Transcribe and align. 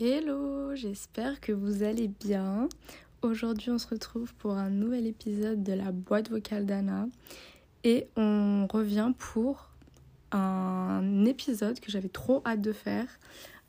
Hello, 0.00 0.74
j'espère 0.76 1.40
que 1.40 1.50
vous 1.52 1.82
allez 1.82 2.06
bien. 2.06 2.68
Aujourd'hui, 3.22 3.70
on 3.70 3.78
se 3.78 3.88
retrouve 3.88 4.32
pour 4.34 4.52
un 4.52 4.70
nouvel 4.70 5.06
épisode 5.08 5.64
de 5.64 5.72
la 5.72 5.90
boîte 5.90 6.30
vocale 6.30 6.64
d'Anna 6.64 7.08
et 7.82 8.06
on 8.16 8.68
revient 8.70 9.12
pour 9.18 9.70
un 10.30 11.24
épisode 11.24 11.80
que 11.80 11.90
j'avais 11.90 12.08
trop 12.08 12.42
hâte 12.46 12.60
de 12.60 12.72
faire 12.72 13.06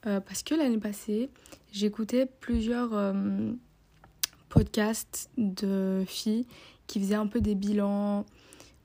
euh, 0.05 0.19
parce 0.19 0.43
que 0.43 0.53
l'année 0.53 0.77
passée, 0.77 1.31
j'écoutais 1.71 2.27
plusieurs 2.27 2.93
euh, 2.93 3.51
podcasts 4.49 5.31
de 5.37 6.03
filles 6.05 6.45
qui 6.94 7.00
faisaient 7.00 7.16
un 7.16 7.25
peu 7.25 7.41
des 7.41 7.55
bilans 7.55 8.23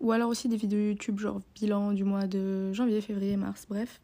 ou 0.01 0.13
alors 0.13 0.31
aussi 0.31 0.49
des 0.49 0.57
vidéos 0.57 0.81
YouTube, 0.81 1.19
genre 1.19 1.43
bilan 1.55 1.93
du 1.93 2.05
mois 2.05 2.27
de 2.27 2.73
janvier, 2.73 3.03
février, 3.03 3.37
mars, 3.37 3.67
bref, 3.69 4.01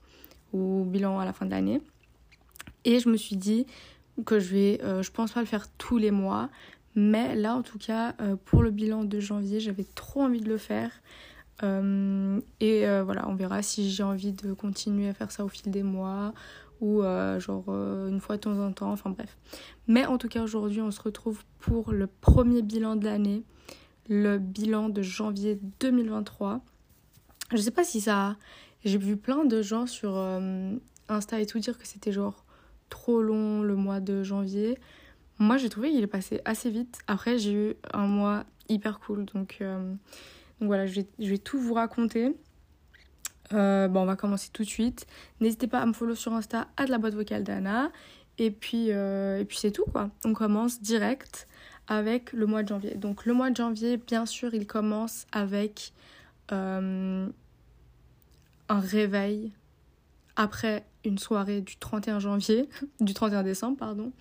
ou 0.53 0.85
bilan 0.85 1.19
à 1.19 1.25
la 1.25 1.33
fin 1.33 1.47
de 1.47 1.51
l'année. 1.51 1.81
Et 2.85 2.98
je 2.98 3.09
me 3.09 3.17
suis 3.17 3.37
dit 3.37 3.67
que 4.27 4.39
je 4.41 4.53
vais, 4.53 4.81
euh, 4.85 5.03
je 5.03 5.11
pense 5.11 5.33
pas 5.33 5.41
le 5.41 5.47
faire 5.47 5.69
tous 5.79 5.97
les 5.97 6.11
mois, 6.11 6.51
mais 6.95 7.35
là 7.35 7.55
en 7.55 7.62
tout 7.62 7.79
cas, 7.79 8.15
euh, 8.21 8.37
pour 8.45 8.62
le 8.62 8.71
bilan 8.71 9.05
de 9.05 9.21
janvier, 9.21 9.59
j'avais 9.59 9.87
trop 9.95 10.21
envie 10.21 10.43
de 10.43 10.51
le 10.51 10.59
faire. 10.59 10.91
Euh, 11.62 12.43
et 12.61 12.81
voilà, 13.01 13.27
on 13.27 13.34
verra 13.34 13.62
si 13.62 13.91
j'ai 13.91 14.03
envie 14.03 14.33
de 14.33 14.53
continuer 14.53 15.09
à 15.09 15.15
faire 15.15 15.31
ça 15.31 15.47
au 15.47 15.48
fil 15.48 15.73
des 15.73 15.83
mois 15.83 16.34
ou 16.83 17.01
genre 17.39 17.71
une 17.71 18.21
fois 18.21 18.37
de 18.37 18.43
temps 18.43 18.59
en 18.59 18.71
temps, 18.71 18.93
enfin 18.93 19.09
bref. 19.09 19.39
Mais 19.87 20.05
en 20.05 20.19
tout 20.19 20.29
cas, 20.29 20.43
aujourd'hui, 20.43 20.83
on 20.83 20.91
se 20.91 21.01
retrouve 21.01 21.43
pour 21.59 21.93
le 21.93 22.07
premier 22.07 22.61
bilan 22.61 22.97
de 22.97 23.07
l'année, 23.07 23.45
le 24.09 24.39
bilan 24.39 24.89
de 24.89 25.03
janvier 25.03 25.59
2023. 25.81 26.61
Je 27.53 27.59
sais 27.59 27.71
pas 27.71 27.85
si 27.85 28.01
ça. 28.01 28.37
J'ai 28.84 28.98
vu 28.98 29.17
plein 29.17 29.45
de 29.45 29.62
gens 29.62 29.87
sur 29.87 30.17
Insta 31.09 31.41
et 31.41 31.47
tout 31.47 31.59
dire 31.59 31.78
que 31.78 31.87
c'était 31.87 32.12
genre 32.12 32.45
trop 32.91 33.23
long 33.23 33.62
le 33.62 33.77
mois 33.77 34.01
de 34.01 34.23
janvier. 34.23 34.78
Moi, 35.39 35.56
j'ai 35.56 35.69
trouvé 35.69 35.91
qu'il 35.91 36.03
est 36.03 36.06
passé 36.06 36.41
assez 36.45 36.70
vite. 36.70 36.98
Après, 37.06 37.39
j'ai 37.39 37.53
eu 37.53 37.75
un 37.93 38.06
mois 38.06 38.45
hyper 38.69 39.01
cool. 39.01 39.25
Donc, 39.27 39.59
euh, 39.61 39.95
voilà, 40.61 40.87
je 40.87 41.03
vais, 41.19 41.39
tout 41.39 41.59
vous 41.59 41.75
raconter. 41.75 42.37
Euh, 43.53 43.89
bon, 43.89 44.03
on 44.03 44.06
va 44.06 44.17
commencer 44.17 44.50
tout 44.53 44.62
de 44.62 44.69
suite. 44.69 45.06
N'hésitez 45.41 45.67
pas 45.67 45.81
à 45.81 45.87
me 45.87 45.93
follow 45.93 46.15
sur 46.15 46.33
Insta, 46.33 46.69
à 46.77 46.87
de 46.87 46.91
la 46.91 46.98
boîte 46.98 47.15
vocale 47.15 47.43
d'Anna. 47.43 47.91
Et 48.39 48.50
puis, 48.50 48.91
euh, 48.91 49.41
et 49.41 49.45
puis 49.45 49.59
c'est 49.59 49.73
tout, 49.73 49.84
quoi. 49.84 50.11
On 50.25 50.33
commence 50.33 50.81
direct 50.81 51.48
avec 51.87 52.33
le 52.33 52.47
mois 52.47 52.63
de 52.63 52.69
janvier. 52.69 52.95
Donc, 52.95 53.27
le 53.27 53.35
mois 53.35 53.51
de 53.51 53.57
janvier, 53.57 53.97
bien 53.97 54.27
sûr, 54.27 54.55
il 54.55 54.67
commence 54.67 55.27
avec 55.33 55.93
un 56.51 57.31
réveil 58.69 59.53
après 60.37 60.85
une 61.05 61.19
soirée 61.19 61.61
du 61.61 61.77
31 61.77 62.19
janvier, 62.19 62.69
du 63.01 63.15
31 63.15 63.43
décembre, 63.43 63.77
pardon. 63.77 64.12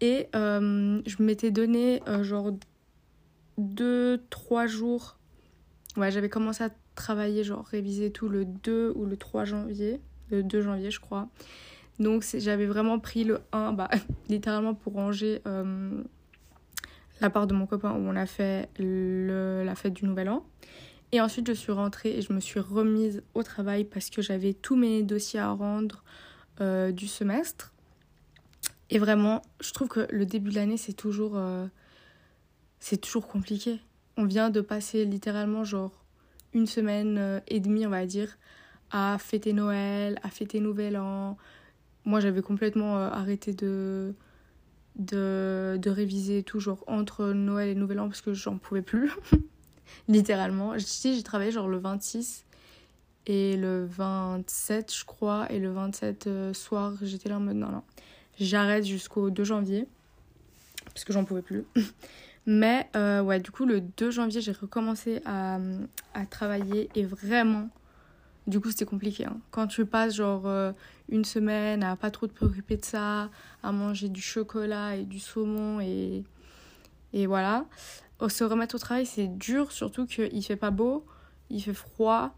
Et 0.00 0.28
euh, 0.34 1.02
je 1.04 1.22
m'étais 1.22 1.50
donné 1.50 2.02
euh, 2.08 2.22
genre 2.22 2.52
2-3 3.58 4.66
jours. 4.66 5.18
Ouais, 5.96 6.10
j'avais 6.10 6.30
commencé 6.30 6.64
à 6.64 6.70
travailler, 6.94 7.44
genre 7.44 7.64
réviser 7.66 8.10
tout 8.10 8.28
le 8.28 8.44
2 8.44 8.92
ou 8.94 9.04
le 9.04 9.16
3 9.16 9.44
janvier. 9.44 10.00
Le 10.30 10.42
2 10.42 10.62
janvier, 10.62 10.90
je 10.90 11.00
crois. 11.00 11.28
Donc 11.98 12.24
j'avais 12.34 12.66
vraiment 12.66 12.98
pris 12.98 13.24
le 13.24 13.40
1, 13.52 13.72
bah, 13.72 13.90
littéralement 14.28 14.74
pour 14.74 14.94
ranger 14.94 15.42
euh, 15.46 16.02
la 17.20 17.30
part 17.30 17.46
de 17.46 17.54
mon 17.54 17.66
copain 17.66 17.92
où 17.92 17.98
on 17.98 18.16
a 18.16 18.26
fait 18.26 18.68
le, 18.78 19.62
la 19.64 19.74
fête 19.74 19.92
du 19.92 20.04
Nouvel 20.04 20.28
An. 20.30 20.44
Et 21.12 21.20
ensuite, 21.20 21.48
je 21.48 21.52
suis 21.52 21.72
rentrée 21.72 22.16
et 22.16 22.22
je 22.22 22.32
me 22.32 22.40
suis 22.40 22.60
remise 22.60 23.22
au 23.34 23.42
travail 23.42 23.84
parce 23.84 24.10
que 24.10 24.22
j'avais 24.22 24.54
tous 24.54 24.76
mes 24.76 25.02
dossiers 25.02 25.40
à 25.40 25.50
rendre 25.50 26.04
euh, 26.60 26.92
du 26.92 27.08
semestre. 27.08 27.72
Et 28.90 28.98
vraiment, 28.98 29.42
je 29.60 29.72
trouve 29.72 29.88
que 29.88 30.06
le 30.10 30.24
début 30.24 30.50
de 30.50 30.54
l'année, 30.54 30.76
c'est 30.76 30.92
toujours, 30.92 31.32
euh, 31.36 31.66
c'est 32.78 33.00
toujours 33.00 33.26
compliqué. 33.26 33.80
On 34.16 34.24
vient 34.24 34.50
de 34.50 34.60
passer 34.60 35.04
littéralement 35.04 35.64
genre 35.64 36.04
une 36.52 36.66
semaine 36.66 37.18
euh, 37.18 37.40
et 37.48 37.60
demie, 37.60 37.86
on 37.86 37.90
va 37.90 38.06
dire, 38.06 38.36
à 38.92 39.16
fêter 39.18 39.52
Noël, 39.52 40.18
à 40.22 40.30
fêter 40.30 40.60
Nouvel 40.60 40.96
An. 40.96 41.36
Moi, 42.04 42.20
j'avais 42.20 42.42
complètement 42.42 42.96
arrêté 42.96 43.52
de, 43.52 44.14
de, 44.96 45.78
de 45.80 45.90
réviser 45.90 46.42
toujours 46.42 46.84
entre 46.86 47.26
Noël 47.26 47.68
et 47.68 47.74
Nouvel 47.74 48.00
An 48.00 48.08
parce 48.08 48.20
que 48.20 48.34
j'en 48.34 48.58
pouvais 48.58 48.82
plus. 48.82 49.10
littéralement. 50.08 50.78
Si 50.78 51.14
j'ai 51.14 51.22
travaillé 51.22 51.50
genre 51.50 51.68
le 51.68 51.78
26 51.78 52.44
et 53.26 53.56
le 53.56 53.84
27, 53.86 54.94
je 54.94 55.04
crois, 55.04 55.46
et 55.50 55.58
le 55.58 55.70
27 55.70 56.26
euh, 56.26 56.54
soir, 56.54 56.94
j'étais 57.02 57.28
là 57.28 57.36
en 57.36 57.40
mode 57.40 57.56
non, 57.56 57.68
non, 57.68 57.82
j'arrête 58.38 58.84
jusqu'au 58.84 59.30
2 59.30 59.44
janvier 59.44 59.86
parce 60.86 61.04
que 61.04 61.12
j'en 61.12 61.24
pouvais 61.24 61.42
plus. 61.42 61.64
Mais 62.46 62.88
euh, 62.96 63.20
ouais, 63.20 63.38
du 63.38 63.50
coup, 63.50 63.66
le 63.66 63.80
2 63.80 64.10
janvier, 64.10 64.40
j'ai 64.40 64.52
recommencé 64.52 65.20
à, 65.26 65.58
à, 66.14 66.26
travailler 66.26 66.88
et 66.94 67.04
vraiment, 67.04 67.68
du 68.50 68.60
coup, 68.60 68.70
c'était 68.70 68.84
compliqué. 68.84 69.24
Hein. 69.24 69.38
Quand 69.50 69.66
tu 69.66 69.86
passes 69.86 70.14
genre 70.14 70.46
euh, 70.46 70.72
une 71.08 71.24
semaine 71.24 71.82
à 71.82 71.96
pas 71.96 72.10
trop 72.10 72.26
te 72.26 72.34
préoccuper 72.34 72.76
de 72.76 72.84
ça, 72.84 73.30
à 73.62 73.72
manger 73.72 74.08
du 74.08 74.20
chocolat 74.20 74.96
et 74.96 75.04
du 75.04 75.18
saumon 75.18 75.80
et, 75.80 76.24
et 77.12 77.26
voilà, 77.26 77.64
se 78.28 78.44
remettre 78.44 78.74
au 78.74 78.78
travail, 78.78 79.06
c'est 79.06 79.26
dur, 79.26 79.72
surtout 79.72 80.06
qu'il 80.06 80.44
fait 80.44 80.56
pas 80.56 80.70
beau, 80.70 81.06
il 81.48 81.62
fait 81.62 81.72
froid. 81.72 82.34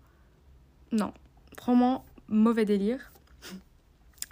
Non, 0.92 1.12
vraiment 1.60 2.04
mauvais 2.28 2.64
délire. 2.64 3.12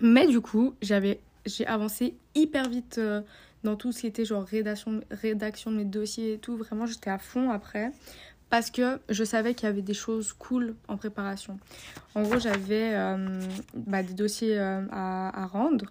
Mais 0.01 0.27
du 0.27 0.41
coup, 0.41 0.75
j'avais 0.81 1.21
j'ai 1.47 1.67
avancé 1.67 2.15
hyper 2.35 2.69
vite 2.69 2.99
euh, 2.99 3.23
dans 3.65 3.77
tout 3.77 3.93
ce 3.93 4.01
qui 4.01 4.07
était 4.07 4.25
genre 4.25 4.45
rédaction, 4.45 5.01
rédaction 5.11 5.71
de 5.71 5.77
mes 5.77 5.85
dossiers 5.85 6.35
et 6.35 6.39
tout. 6.39 6.57
Vraiment, 6.57 6.87
j'étais 6.87 7.11
à 7.11 7.19
fond 7.19 7.51
après 7.51 7.93
parce 8.51 8.71
que 8.71 9.01
je 9.09 9.23
savais 9.23 9.55
qu'il 9.55 9.67
y 9.67 9.71
avait 9.71 9.81
des 9.81 9.95
choses 9.95 10.33
cool 10.33 10.75
en 10.89 10.97
préparation. 10.97 11.59
En 12.15 12.23
gros, 12.23 12.39
j'avais 12.39 12.95
euh, 12.95 13.41
bah, 13.75 14.03
des 14.03 14.15
dossiers 14.15 14.59
euh, 14.59 14.85
à, 14.91 15.47
rendre, 15.47 15.87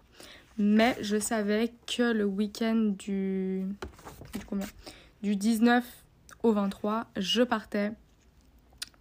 mais 0.58 0.98
je 1.02 1.18
savais 1.18 1.72
que 1.88 2.12
le 2.12 2.26
week-end 2.26 2.94
du 2.98 3.66
19 5.24 5.86
au 6.44 6.52
23, 6.52 7.08
je 7.18 7.42
partais 7.44 7.94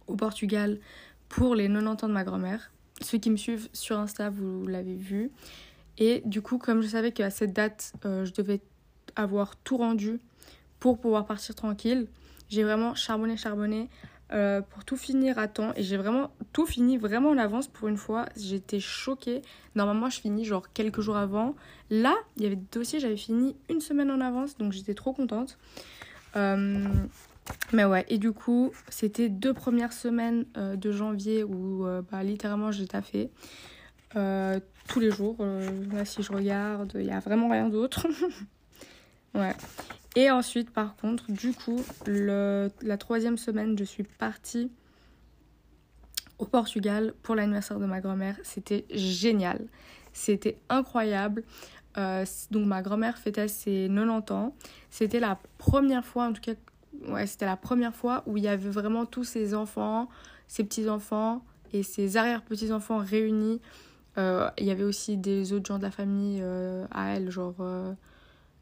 au 0.07 0.15
Portugal 0.15 0.79
pour 1.27 1.53
les 1.53 1.67
90 1.67 2.03
ans 2.03 2.07
de 2.07 2.13
ma 2.13 2.23
grand-mère. 2.23 2.71
Ceux 3.01 3.17
qui 3.17 3.29
me 3.29 3.37
suivent 3.37 3.69
sur 3.73 3.99
Insta, 3.99 4.29
vous 4.29 4.65
l'avez 4.67 4.95
vu. 4.95 5.31
Et 5.97 6.21
du 6.25 6.41
coup, 6.41 6.57
comme 6.57 6.81
je 6.81 6.87
savais 6.87 7.11
qu'à 7.11 7.29
cette 7.29 7.53
date, 7.53 7.93
euh, 8.05 8.23
je 8.23 8.33
devais 8.33 8.61
avoir 9.15 9.57
tout 9.57 9.77
rendu 9.77 10.19
pour 10.79 10.99
pouvoir 10.99 11.25
partir 11.25 11.55
tranquille, 11.55 12.07
j'ai 12.49 12.63
vraiment 12.63 12.95
charbonné, 12.95 13.37
charbonné 13.37 13.89
euh, 14.31 14.61
pour 14.61 14.85
tout 14.85 14.95
finir 14.97 15.39
à 15.39 15.47
temps. 15.47 15.71
Et 15.75 15.81
j'ai 15.81 15.97
vraiment 15.97 16.31
tout 16.53 16.67
fini 16.67 16.97
vraiment 16.97 17.29
en 17.29 17.37
avance 17.37 17.67
pour 17.67 17.87
une 17.87 17.97
fois. 17.97 18.25
J'étais 18.37 18.79
choquée. 18.79 19.41
Normalement, 19.75 20.09
je 20.09 20.19
finis 20.19 20.45
genre 20.45 20.71
quelques 20.71 21.01
jours 21.01 21.17
avant. 21.17 21.55
Là, 21.89 22.15
il 22.37 22.43
y 22.43 22.45
avait 22.45 22.55
des 22.55 22.67
dossiers, 22.71 22.99
j'avais 22.99 23.17
fini 23.17 23.55
une 23.69 23.81
semaine 23.81 24.11
en 24.11 24.21
avance, 24.21 24.55
donc 24.57 24.71
j'étais 24.71 24.93
trop 24.93 25.13
contente. 25.13 25.57
Euh, 26.35 26.87
mais 27.73 27.85
ouais, 27.85 28.05
et 28.09 28.19
du 28.19 28.31
coup, 28.31 28.71
c'était 28.89 29.29
deux 29.29 29.55
premières 29.55 29.93
semaines 29.93 30.45
euh, 30.57 30.75
de 30.75 30.91
janvier 30.91 31.43
où 31.43 31.87
bah, 32.11 32.21
littéralement 32.21 32.71
j'ai 32.71 32.85
taffé 32.85 33.31
tous 34.13 34.99
les 34.99 35.09
jours. 35.09 35.37
là, 35.91 36.05
si 36.05 36.21
je 36.21 36.31
regarde, 36.31 36.91
il 36.95 37.05
n'y 37.05 37.11
a 37.11 37.19
vraiment 37.19 37.49
rien 37.49 37.67
d'autre. 37.67 38.07
ouais. 39.33 39.55
Et 40.15 40.31
ensuite, 40.31 40.71
par 40.71 40.95
contre, 40.95 41.31
du 41.31 41.53
coup, 41.53 41.83
le, 42.07 42.69
la 42.81 42.97
troisième 42.97 43.37
semaine, 43.37 43.77
je 43.77 43.83
suis 43.83 44.03
partie 44.03 44.71
au 46.39 46.45
Portugal 46.45 47.13
pour 47.21 47.35
l'anniversaire 47.35 47.79
de 47.79 47.85
ma 47.85 48.01
grand-mère. 48.01 48.37
C'était 48.43 48.85
génial. 48.89 49.67
C'était 50.13 50.57
incroyable. 50.69 51.43
Euh, 51.97 52.25
donc 52.51 52.65
ma 52.65 52.81
grand-mère 52.81 53.17
fêtait 53.17 53.47
ses 53.47 53.87
90 53.87 54.33
ans. 54.33 54.55
C'était 54.89 55.19
la 55.19 55.37
première 55.57 56.05
fois, 56.05 56.25
en 56.25 56.33
tout 56.33 56.41
cas, 56.41 56.53
ouais, 57.07 57.27
c'était 57.27 57.45
la 57.45 57.57
première 57.57 57.93
fois 57.93 58.23
où 58.25 58.37
il 58.37 58.43
y 58.43 58.47
avait 58.47 58.69
vraiment 58.69 59.05
tous 59.05 59.23
ses 59.23 59.53
enfants, 59.53 60.09
ses 60.47 60.63
petits-enfants 60.63 61.43
et 61.73 61.83
ses 61.83 62.17
arrière-petits-enfants 62.17 62.97
réunis. 62.97 63.61
Euh, 64.17 64.49
il 64.57 64.65
y 64.65 64.71
avait 64.71 64.83
aussi 64.83 65.17
des 65.17 65.53
autres 65.53 65.67
gens 65.67 65.77
de 65.77 65.83
la 65.83 65.91
famille 65.91 66.39
euh, 66.41 66.85
à 66.91 67.15
elle, 67.15 67.29
genre 67.29 67.55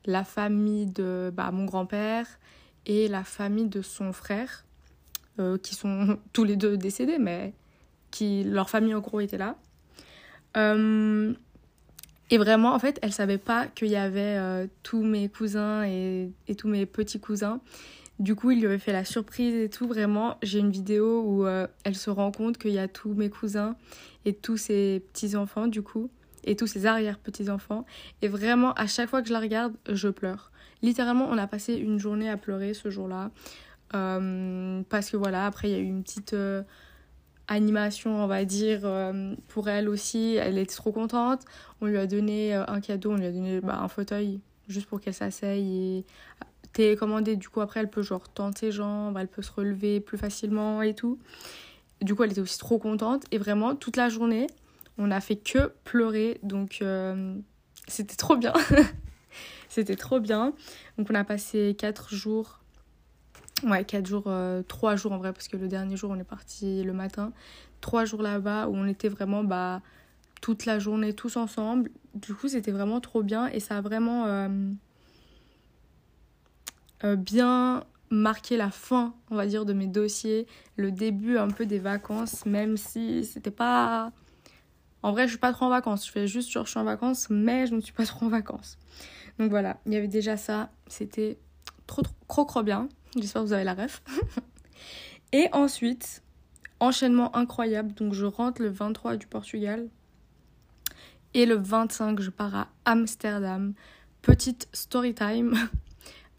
la 0.08 0.24
famille 0.24 0.88
de 0.88 1.32
bah, 1.34 1.52
mon 1.52 1.66
grand-père 1.66 2.26
et 2.86 3.08
la 3.08 3.24
famille 3.24 3.68
de 3.68 3.82
son 3.82 4.14
frère, 4.14 4.66
qui 5.62 5.76
sont 5.76 6.18
tous 6.34 6.44
les 6.44 6.56
deux 6.56 6.78
décédés, 6.78 7.20
mais 7.20 7.54
qui 8.10 8.44
leur 8.44 8.70
famille 8.70 8.96
en 8.96 9.02
gros 9.02 9.20
était 9.20 9.38
là. 9.38 9.56
Et 12.30 12.38
vraiment, 12.38 12.74
en 12.74 12.80
fait, 12.80 13.00
elle 13.02 13.14
savait 13.14 13.38
pas 13.38 13.68
qu'il 13.68 13.88
y 13.88 13.96
avait 13.96 14.38
euh, 14.38 14.68
tous 14.84 15.02
mes 15.02 15.30
cousins 15.30 15.86
et, 15.86 16.30
et, 16.48 16.56
tous 16.56 16.68
mes 16.68 16.86
petits 16.86 17.20
cousins. 17.20 17.62
Du 18.20 18.36
coup, 18.36 18.52
il 18.52 18.60
lui 18.60 18.66
avait 18.66 18.80
fait 18.80 18.92
la 18.92 19.06
surprise 19.06 19.56
et 19.56 19.70
tout. 19.70 19.88
Vraiment, 19.88 20.38
j'ai 20.42 20.60
une 20.60 20.72
vidéo 20.72 21.22
où 21.22 21.46
euh, 21.46 21.68
elle 21.84 21.96
se 21.96 22.10
rend 22.10 22.32
compte 22.32 22.58
qu'il 22.58 22.72
y 22.72 22.80
a 22.80 22.88
tous 22.88 23.14
mes 23.14 23.30
cousins 23.30 23.76
et 24.26 24.34
tous 24.34 24.58
ses 24.58 25.04
petits-enfants, 25.14 25.68
du 25.68 25.82
coup, 25.82 26.10
et 26.48 26.56
tous 26.56 26.68
ses 26.68 26.86
arrière-petits-enfants. 26.86 27.86
Et 28.22 28.28
vraiment, 28.28 28.74
à 28.74 28.88
chaque 28.88 29.10
fois 29.10 29.22
que 29.22 29.28
je 29.28 29.34
la 29.34 29.40
regarde, 29.40 29.74
je 29.88 30.08
pleure. 30.08 30.52
Littéralement, 30.82 31.28
on 31.30 31.38
a 31.38 31.48
passé 31.48 31.76
une 31.76 32.00
journée 32.00 32.30
à 32.30 32.38
pleurer 32.38 32.74
ce 32.74 32.90
jour-là. 32.90 33.32
Euh, 33.94 34.82
parce 34.90 35.10
que 35.10 35.18
voilà, 35.18 35.46
après, 35.46 35.70
il 35.70 35.72
y 35.72 35.76
a 35.76 35.80
eu 35.80 35.86
une 35.86 36.04
petite 36.04 36.34
euh, 36.34 36.64
animation, 37.48 38.24
on 38.24 38.28
va 38.28 38.46
dire, 38.46 38.82
pour 39.50 39.70
elle 39.70 39.90
aussi. 39.90 40.36
Elle 40.36 40.58
était 40.58 40.76
trop 40.76 40.92
contente. 40.92 41.44
On 41.82 41.86
lui 41.86 41.98
a 41.98 42.08
donné 42.08 42.54
un 42.54 42.80
cadeau, 42.82 43.12
on 43.12 43.16
lui 43.16 43.26
a 43.26 43.32
donné 43.32 43.62
bah, 43.62 43.80
un 43.82 43.88
fauteuil 43.88 44.40
juste 44.68 44.88
pour 44.88 45.00
qu'elle 45.00 45.14
s'asseye 45.14 46.00
et 46.00 46.06
télécommander. 46.74 47.36
Du 47.36 47.50
coup, 47.50 47.62
après, 47.62 47.80
elle 47.80 47.90
peut 47.90 48.02
genre 48.02 48.30
tendre 48.30 48.58
ses 48.58 48.72
jambes, 48.72 49.18
elle 49.20 49.28
peut 49.28 49.42
se 49.42 49.52
relever 49.52 50.00
plus 50.00 50.18
facilement 50.18 50.82
et 50.82 50.94
tout. 50.94 51.20
Du 52.02 52.16
coup, 52.16 52.24
elle 52.24 52.32
était 52.32 52.42
aussi 52.42 52.60
trop 52.60 52.78
contente. 52.78 53.24
Et 53.32 53.38
vraiment, 53.38 53.76
toute 53.76 53.98
la 53.98 54.10
journée, 54.10 54.48
on 54.98 55.12
a 55.12 55.22
fait 55.22 55.36
que 55.36 55.74
pleurer. 55.84 56.40
Donc, 56.44 56.80
euh, 56.82 57.36
c'était 57.88 58.16
trop 58.16 58.36
bien. 58.36 58.54
c'était 59.70 59.96
trop 59.96 60.20
bien. 60.20 60.54
Donc, 60.98 61.08
on 61.10 61.16
a 61.16 61.24
passé 61.24 61.76
4 61.78 62.14
jours. 62.14 62.60
Ouais, 63.64 63.84
4 63.84 64.06
jours, 64.06 64.24
3 64.24 64.32
euh, 64.32 64.98
jours 64.98 65.12
en 65.12 65.18
vrai, 65.18 65.34
parce 65.34 65.48
que 65.48 65.58
le 65.58 65.68
dernier 65.68 65.98
jour, 65.98 66.12
on 66.12 66.20
est 66.20 66.24
parti 66.24 66.84
le 66.84 66.94
matin. 66.94 67.32
3 67.82 68.06
jours 68.06 68.22
là-bas 68.22 68.68
où 68.68 68.76
on 68.76 68.88
était 68.88 69.10
vraiment 69.10 69.44
bah, 69.44 69.82
toute 70.42 70.66
la 70.66 70.80
journée 70.80 71.14
tous 71.14 71.38
ensemble. 71.38 71.90
Du 72.16 72.34
coup, 72.34 72.48
c'était 72.48 72.72
vraiment 72.72 73.00
trop 73.02 73.24
bien 73.24 73.48
et 73.48 73.60
ça 73.60 73.78
a 73.78 73.82
vraiment. 73.82 74.26
Euh, 74.26 74.72
euh, 77.04 77.16
bien 77.16 77.84
marqué 78.10 78.58
la 78.58 78.72
fin, 78.72 79.14
on 79.30 79.36
va 79.36 79.46
dire, 79.46 79.66
de 79.66 79.74
mes 79.74 79.88
dossiers, 79.88 80.48
le 80.78 80.92
début 80.92 81.38
un 81.38 81.50
peu 81.50 81.66
des 81.66 81.80
vacances, 81.80 82.46
même 82.46 82.78
si 82.78 83.26
c'était 83.26 83.52
pas. 83.52 84.12
En 85.04 85.12
vrai, 85.12 85.24
je 85.24 85.30
suis 85.30 85.38
pas 85.38 85.54
trop 85.54 85.66
en 85.66 85.70
vacances. 85.70 86.06
Je 86.06 86.12
fais 86.12 86.28
juste 86.28 86.52
genre 86.52 86.66
je 86.66 86.72
suis 86.72 86.80
en 86.80 86.84
vacances, 86.84 87.30
mais 87.30 87.68
je 87.68 87.76
ne 87.76 87.82
suis 87.82 87.94
pas 87.94 88.06
trop 88.06 88.26
en 88.26 88.30
vacances. 88.30 88.78
Donc 89.40 89.50
voilà, 89.50 89.80
il 89.86 89.94
y 89.94 89.96
avait 89.96 90.08
déjà 90.08 90.38
ça. 90.38 90.72
C'était 90.88 91.38
trop, 91.86 92.02
trop, 92.28 92.46
trop, 92.46 92.64
bien. 92.64 92.90
J'espère 93.16 93.44
que 93.44 93.48
vous 93.48 93.54
avez 93.54 93.64
la 93.64 93.76
ref. 93.76 94.02
Et 95.34 95.50
ensuite, 95.52 96.24
enchaînement 96.80 97.36
incroyable. 97.36 97.94
Donc 97.94 98.14
je 98.14 98.26
rentre 98.26 98.62
le 98.62 98.70
23 98.70 99.18
du 99.18 99.28
Portugal. 99.28 99.90
Et 101.34 101.46
le 101.46 101.56
25, 101.56 102.22
je 102.22 102.30
pars 102.30 102.56
à 102.56 102.70
Amsterdam. 102.86 103.74
Petite 104.22 104.70
story 104.74 105.14
time. 105.14 105.54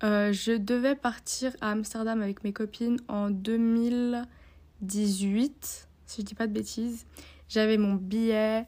Euh, 0.04 0.32
je 0.32 0.52
devais 0.52 0.94
partir 0.94 1.56
à 1.60 1.72
Amsterdam 1.72 2.22
avec 2.22 2.44
mes 2.44 2.52
copines 2.52 3.00
en 3.08 3.30
2018, 3.30 5.88
si 6.06 6.20
je 6.20 6.24
dis 6.24 6.36
pas 6.36 6.46
de 6.46 6.52
bêtises. 6.52 7.04
J'avais 7.48 7.78
mon 7.78 7.94
billet, 7.94 8.66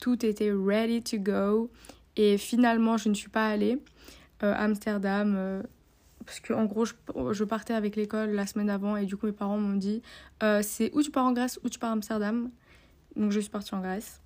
tout 0.00 0.24
était 0.24 0.52
ready 0.52 1.02
to 1.02 1.18
go. 1.18 1.70
Et 2.16 2.38
finalement, 2.38 2.96
je 2.96 3.08
ne 3.08 3.14
suis 3.14 3.28
pas 3.28 3.48
allée 3.48 3.82
euh, 4.42 4.54
Amsterdam. 4.56 5.34
Euh, 5.36 5.62
parce 6.24 6.40
que 6.40 6.52
en 6.52 6.64
gros, 6.64 6.84
je, 6.84 7.44
partais 7.44 7.74
avec 7.74 7.96
l'école 7.96 8.30
la 8.30 8.46
semaine 8.46 8.70
avant 8.70 8.96
et 8.96 9.04
du 9.04 9.16
coup, 9.16 9.26
mes 9.26 9.32
parents 9.32 9.58
m'ont 9.58 9.76
dit 9.76 10.02
c'est 10.62 10.90
où 10.94 11.02
tu 11.02 11.10
pars 11.10 11.24
en 11.24 11.32
Grèce 11.32 11.58
ou 11.64 11.68
tu 11.68 11.78
pars 11.78 11.90
à 11.90 11.94
Amsterdam. 11.94 12.50
Donc, 13.16 13.32
je 13.32 13.40
suis 13.40 13.50
partie 13.50 13.74
en 13.74 13.80
Grèce. 13.80 14.20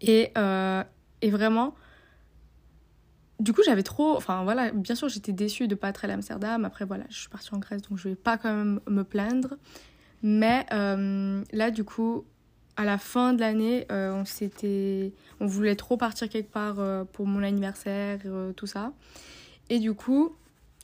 Et, 0.00 0.32
et 0.34 1.30
vraiment, 1.30 1.76
du 3.42 3.52
coup, 3.52 3.62
j'avais 3.64 3.82
trop. 3.82 4.16
Enfin, 4.16 4.44
voilà, 4.44 4.70
bien 4.70 4.94
sûr, 4.94 5.08
j'étais 5.08 5.32
déçue 5.32 5.66
de 5.66 5.74
ne 5.74 5.78
pas 5.78 5.88
être 5.88 6.04
allée 6.04 6.12
à 6.12 6.16
Amsterdam. 6.16 6.64
Après, 6.64 6.84
voilà, 6.84 7.04
je 7.10 7.18
suis 7.18 7.28
partie 7.28 7.52
en 7.52 7.58
Grèce, 7.58 7.82
donc 7.82 7.98
je 7.98 8.08
vais 8.08 8.14
pas 8.14 8.38
quand 8.38 8.54
même 8.54 8.80
me 8.86 9.02
plaindre. 9.02 9.56
Mais 10.22 10.64
euh, 10.72 11.42
là, 11.52 11.70
du 11.72 11.82
coup, 11.82 12.24
à 12.76 12.84
la 12.84 12.98
fin 12.98 13.32
de 13.32 13.40
l'année, 13.40 13.86
euh, 13.92 14.12
on 14.12 14.24
s'était. 14.24 15.12
On 15.40 15.46
voulait 15.46 15.76
trop 15.76 15.96
partir 15.96 16.28
quelque 16.28 16.50
part 16.50 16.76
euh, 16.78 17.04
pour 17.04 17.26
mon 17.26 17.42
anniversaire, 17.42 18.20
tout 18.56 18.66
ça. 18.66 18.92
Et 19.70 19.78
du 19.78 19.94
coup, 19.94 20.34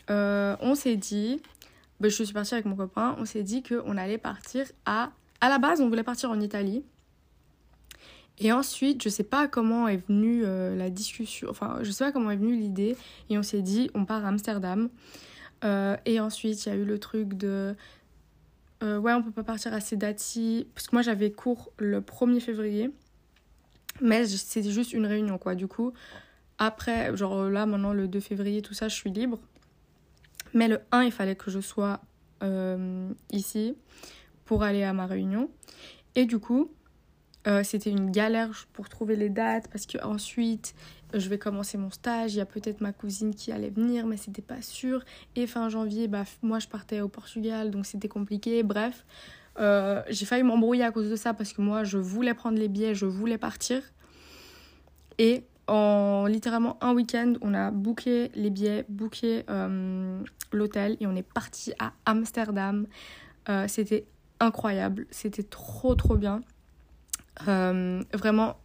on 0.08 0.75
s'est 0.75 0.96
dit. 0.96 1.40
Ben, 2.00 2.08
je 2.08 2.23
suis 2.23 2.32
partie 2.32 2.55
avec 2.55 2.67
mon 2.67 2.76
copain. 2.76 3.17
On 3.19 3.25
s'est 3.25 3.43
dit 3.43 3.62
qu'on 3.62 3.96
allait 3.96 4.19
partir 4.19 4.67
à. 4.87 5.11
À 5.40 5.49
la 5.49 5.58
base, 5.58 5.81
on 5.81 5.88
voulait 5.88 6.02
partir 6.02 6.31
en 6.31 6.40
Italie. 6.40 6.82
Et 8.41 8.52
ensuite, 8.52 9.02
je 9.02 9.08
sais 9.08 9.25
pas 9.25 9.49
comment 9.49 9.88
est 9.88 10.00
venue 10.06 10.43
euh, 10.44 10.76
la 10.76 10.91
discussion, 10.91 11.49
enfin, 11.50 11.79
je 11.82 11.91
sais 11.91 12.05
pas 12.05 12.12
comment 12.12 12.31
est 12.31 12.37
venue 12.37 12.56
l'idée, 12.56 12.96
et 13.31 13.38
on 13.38 13.43
s'est 13.43 13.62
dit, 13.62 13.91
on 13.94 14.05
part 14.05 14.25
à 14.25 14.29
Amsterdam. 14.29 14.88
Euh, 15.64 15.96
et 16.06 16.20
ensuite, 16.20 16.64
il 16.64 16.69
y 16.69 16.73
a 16.73 16.76
eu 16.76 16.84
le 16.84 16.99
truc 17.00 17.34
de, 17.34 17.75
euh, 18.83 18.99
ouais, 18.99 19.13
on 19.13 19.23
peut 19.23 19.33
pas 19.33 19.45
partir 19.45 19.73
à 19.75 19.81
ces 19.81 19.97
dates-ci, 19.97 20.69
parce 20.75 20.87
que 20.87 20.95
moi 20.95 21.03
j'avais 21.03 21.31
cours 21.33 21.73
le 21.79 22.01
1er 22.01 22.41
février, 22.41 22.91
mais 24.01 24.27
c'était 24.27 24.71
juste 24.71 24.93
une 24.93 25.07
réunion, 25.07 25.39
quoi. 25.39 25.55
Du 25.55 25.67
coup, 25.67 25.93
après, 26.59 27.17
genre 27.17 27.49
là, 27.49 27.67
maintenant, 27.67 27.93
le 27.93 28.09
2 28.09 28.21
février, 28.21 28.63
tout 28.63 28.75
ça, 28.75 28.89
je 28.89 28.95
suis 28.95 29.11
libre. 29.11 29.39
Mais 30.55 30.69
le 30.69 30.81
1, 30.93 31.03
il 31.03 31.13
fallait 31.13 31.37
que 31.37 31.51
je 31.51 31.61
sois 31.61 32.01
ici 33.33 33.75
pour 34.45 34.63
aller 34.63 34.85
à 34.85 34.93
ma 34.93 35.07
réunion. 35.07 35.51
Et 36.15 36.25
du 36.25 36.39
coup, 36.39 36.71
euh, 37.47 37.63
c'était 37.63 37.91
une 37.91 38.11
galère 38.11 38.67
pour 38.73 38.89
trouver 38.89 39.17
les 39.17 39.29
dates 39.29 39.69
parce 39.69 39.87
que 39.87 40.03
ensuite 40.05 40.75
je 41.14 41.28
vais 41.28 41.38
commencer 41.38 41.78
mon 41.78 41.90
stage. 41.90 42.34
Il 42.34 42.38
y 42.38 42.40
a 42.40 42.46
peut-être 42.46 42.81
ma 42.81 42.93
cousine 42.93 43.34
qui 43.34 43.52
allait 43.52 43.70
venir, 43.70 44.06
mais 44.06 44.16
c'était 44.16 44.43
pas 44.43 44.62
sûr. 44.62 45.05
Et 45.37 45.46
fin 45.46 45.69
janvier, 45.69 46.08
bah, 46.08 46.25
moi 46.43 46.58
je 46.58 46.69
partais 46.69 47.00
au 47.00 47.08
Portugal 47.08 47.70
donc 47.70 47.87
c'était 47.87 48.08
compliqué. 48.08 48.62
Bref, 48.62 49.05
euh, 49.58 50.02
j'ai 50.08 50.26
failli 50.26 50.43
m'embrouiller 50.43 50.84
à 50.84 50.93
cause 50.93 51.10
de 51.10 51.16
ça 51.16 51.34
parce 51.34 51.52
que 51.52 51.62
moi 51.62 51.84
je 51.84 51.99
voulais 51.99 52.34
prendre 52.34 52.58
les 52.58 52.69
billets, 52.69 52.94
je 52.94 53.06
voulais 53.06 53.38
partir. 53.38 53.82
Et 55.19 55.44
en 55.66 56.26
littéralement 56.26 56.78
un 56.82 56.93
week-end, 56.93 57.34
on 57.43 57.55
a 57.55 57.70
booké 57.70 58.31
les 58.34 58.50
billets, 58.50 58.84
booké 58.88 59.44
euh, 59.50 60.22
l'hôtel 60.52 60.96
et 61.00 61.06
on 61.06 61.16
est 61.16 61.22
parti 61.22 61.72
à 61.78 61.93
Amsterdam. 62.06 62.87
c'était 63.66 64.06
incroyable, 64.40 65.06
c'était 65.10 65.43
trop 65.43 65.94
trop 65.94 66.16
bien. 66.16 66.43
Euh, 67.46 68.02
vraiment, 68.12 68.56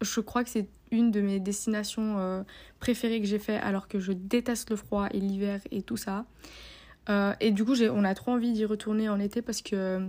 je 0.00 0.20
crois 0.20 0.44
que 0.44 0.50
c'est 0.50 0.68
une 0.90 1.10
de 1.10 1.20
mes 1.20 1.40
destinations 1.40 2.18
euh, 2.18 2.42
préférées 2.78 3.20
que 3.20 3.26
j'ai 3.26 3.38
fait 3.38 3.56
alors 3.56 3.88
que 3.88 4.00
je 4.00 4.12
déteste 4.12 4.70
le 4.70 4.76
froid 4.76 5.08
et 5.12 5.20
l'hiver 5.20 5.60
et 5.70 5.82
tout 5.82 5.96
ça. 5.96 6.24
Euh, 7.08 7.32
et 7.40 7.50
du 7.50 7.64
coup, 7.64 7.74
on 7.80 8.04
a 8.04 8.14
trop 8.14 8.32
envie 8.32 8.52
d'y 8.52 8.64
retourner 8.64 9.08
en 9.08 9.18
été 9.18 9.42
parce 9.42 9.62
que 9.62 10.06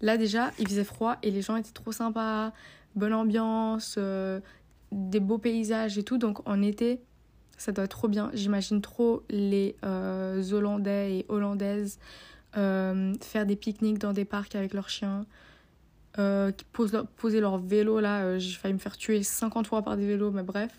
là 0.00 0.16
déjà, 0.16 0.50
il 0.58 0.68
faisait 0.68 0.84
froid 0.84 1.16
et 1.22 1.30
les 1.30 1.42
gens 1.42 1.56
étaient 1.56 1.72
trop 1.72 1.92
sympas, 1.92 2.52
bonne 2.94 3.14
ambiance, 3.14 3.98
des 4.92 5.20
beaux 5.20 5.38
paysages 5.38 5.98
et 5.98 6.02
tout. 6.02 6.18
Donc 6.18 6.46
en 6.48 6.62
été, 6.62 7.00
ça 7.56 7.72
doit 7.72 7.84
être 7.84 7.96
trop 7.96 8.08
bien. 8.08 8.30
J'imagine 8.34 8.80
trop 8.80 9.22
les 9.30 9.76
Hollandais 9.82 11.18
et 11.18 11.26
Hollandaises 11.28 11.98
faire 12.52 13.46
des 13.46 13.56
pique-niques 13.56 13.98
dans 13.98 14.12
des 14.12 14.24
parcs 14.24 14.54
avec 14.54 14.74
leurs 14.74 14.88
chiens. 14.88 15.26
Euh, 16.18 16.50
qui 16.50 16.64
posaient 16.64 17.40
leur 17.40 17.58
vélo 17.58 18.00
là. 18.00 18.22
Euh, 18.22 18.38
j'ai 18.38 18.56
failli 18.56 18.72
me 18.72 18.78
faire 18.78 18.96
tuer 18.96 19.22
50 19.22 19.66
fois 19.66 19.82
par 19.82 19.96
des 19.96 20.06
vélos, 20.06 20.30
mais 20.30 20.42
bref. 20.42 20.72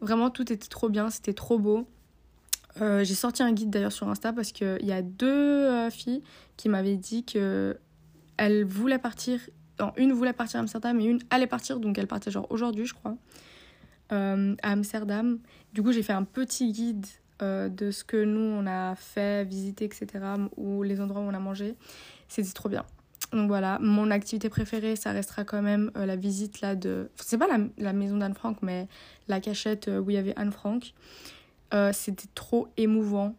Vraiment, 0.00 0.30
tout 0.30 0.50
était 0.50 0.68
trop 0.68 0.88
bien, 0.88 1.10
c'était 1.10 1.34
trop 1.34 1.58
beau. 1.58 1.86
Euh, 2.80 3.04
j'ai 3.04 3.14
sorti 3.14 3.42
un 3.42 3.52
guide 3.52 3.70
d'ailleurs 3.70 3.92
sur 3.92 4.08
Insta 4.08 4.32
parce 4.32 4.52
qu'il 4.52 4.84
y 4.84 4.92
a 4.92 5.02
deux 5.02 5.90
filles 5.90 6.22
qui 6.56 6.68
m'avaient 6.68 6.96
dit 6.96 7.24
que 7.24 7.76
elles 8.36 8.64
voulaient 8.64 8.98
partir. 8.98 9.40
Une 9.96 10.12
voulait 10.12 10.32
partir 10.32 10.58
à 10.58 10.60
Amsterdam 10.60 10.98
et 10.98 11.04
une 11.04 11.20
allait 11.30 11.46
partir, 11.46 11.78
donc 11.78 11.98
elle 11.98 12.06
partait 12.06 12.30
genre 12.30 12.46
aujourd'hui, 12.50 12.86
je 12.86 12.94
crois, 12.94 13.16
à 14.10 14.36
Amsterdam. 14.62 15.38
Du 15.72 15.82
coup, 15.82 15.92
j'ai 15.92 16.02
fait 16.02 16.12
un 16.12 16.24
petit 16.24 16.72
guide 16.72 17.06
de 17.40 17.90
ce 17.90 18.02
que 18.02 18.24
nous 18.24 18.40
on 18.40 18.66
a 18.66 18.94
fait, 18.94 19.44
visiter, 19.44 19.84
etc., 19.84 20.06
ou 20.56 20.82
les 20.82 21.00
endroits 21.00 21.20
où 21.20 21.24
on 21.24 21.34
a 21.34 21.38
mangé. 21.38 21.74
C'était 22.28 22.52
trop 22.52 22.68
bien. 22.68 22.84
Donc 23.32 23.48
voilà, 23.48 23.78
mon 23.80 24.10
activité 24.10 24.48
préférée, 24.48 24.96
ça 24.96 25.12
restera 25.12 25.44
quand 25.44 25.60
même 25.60 25.90
euh, 25.96 26.06
la 26.06 26.16
visite 26.16 26.60
là 26.62 26.74
de. 26.74 27.10
C'est 27.16 27.36
pas 27.36 27.46
la, 27.76 27.92
maison 27.92 28.16
d'Anne 28.16 28.34
Frank, 28.34 28.58
mais 28.62 28.88
la 29.28 29.40
cachette 29.40 29.88
euh, 29.88 30.00
où 30.00 30.10
il 30.10 30.14
y 30.14 30.16
avait 30.16 30.34
Anne 30.36 30.52
Frank. 30.52 30.94
Euh, 31.74 31.92
c'était 31.92 32.28
trop 32.34 32.68
émouvant. 32.78 33.34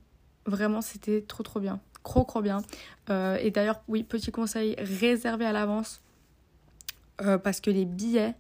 Vraiment, 0.45 0.81
c'était 0.81 1.21
trop 1.21 1.41
trop 1.41 1.59
bien. 1.59 1.79
Trop 2.03 2.23
trop 2.23 2.41
bien. 2.41 2.61
et 3.09 3.51
d'ailleurs, 3.51 3.81
oui, 3.87 4.03
petit 4.03 4.31
conseil, 4.31 4.75
réservé 4.79 5.45
à 5.45 5.51
l'avance. 5.51 6.01
parce 7.17 7.59
que 7.59 7.69
les 7.69 7.85
billets. 7.85 8.33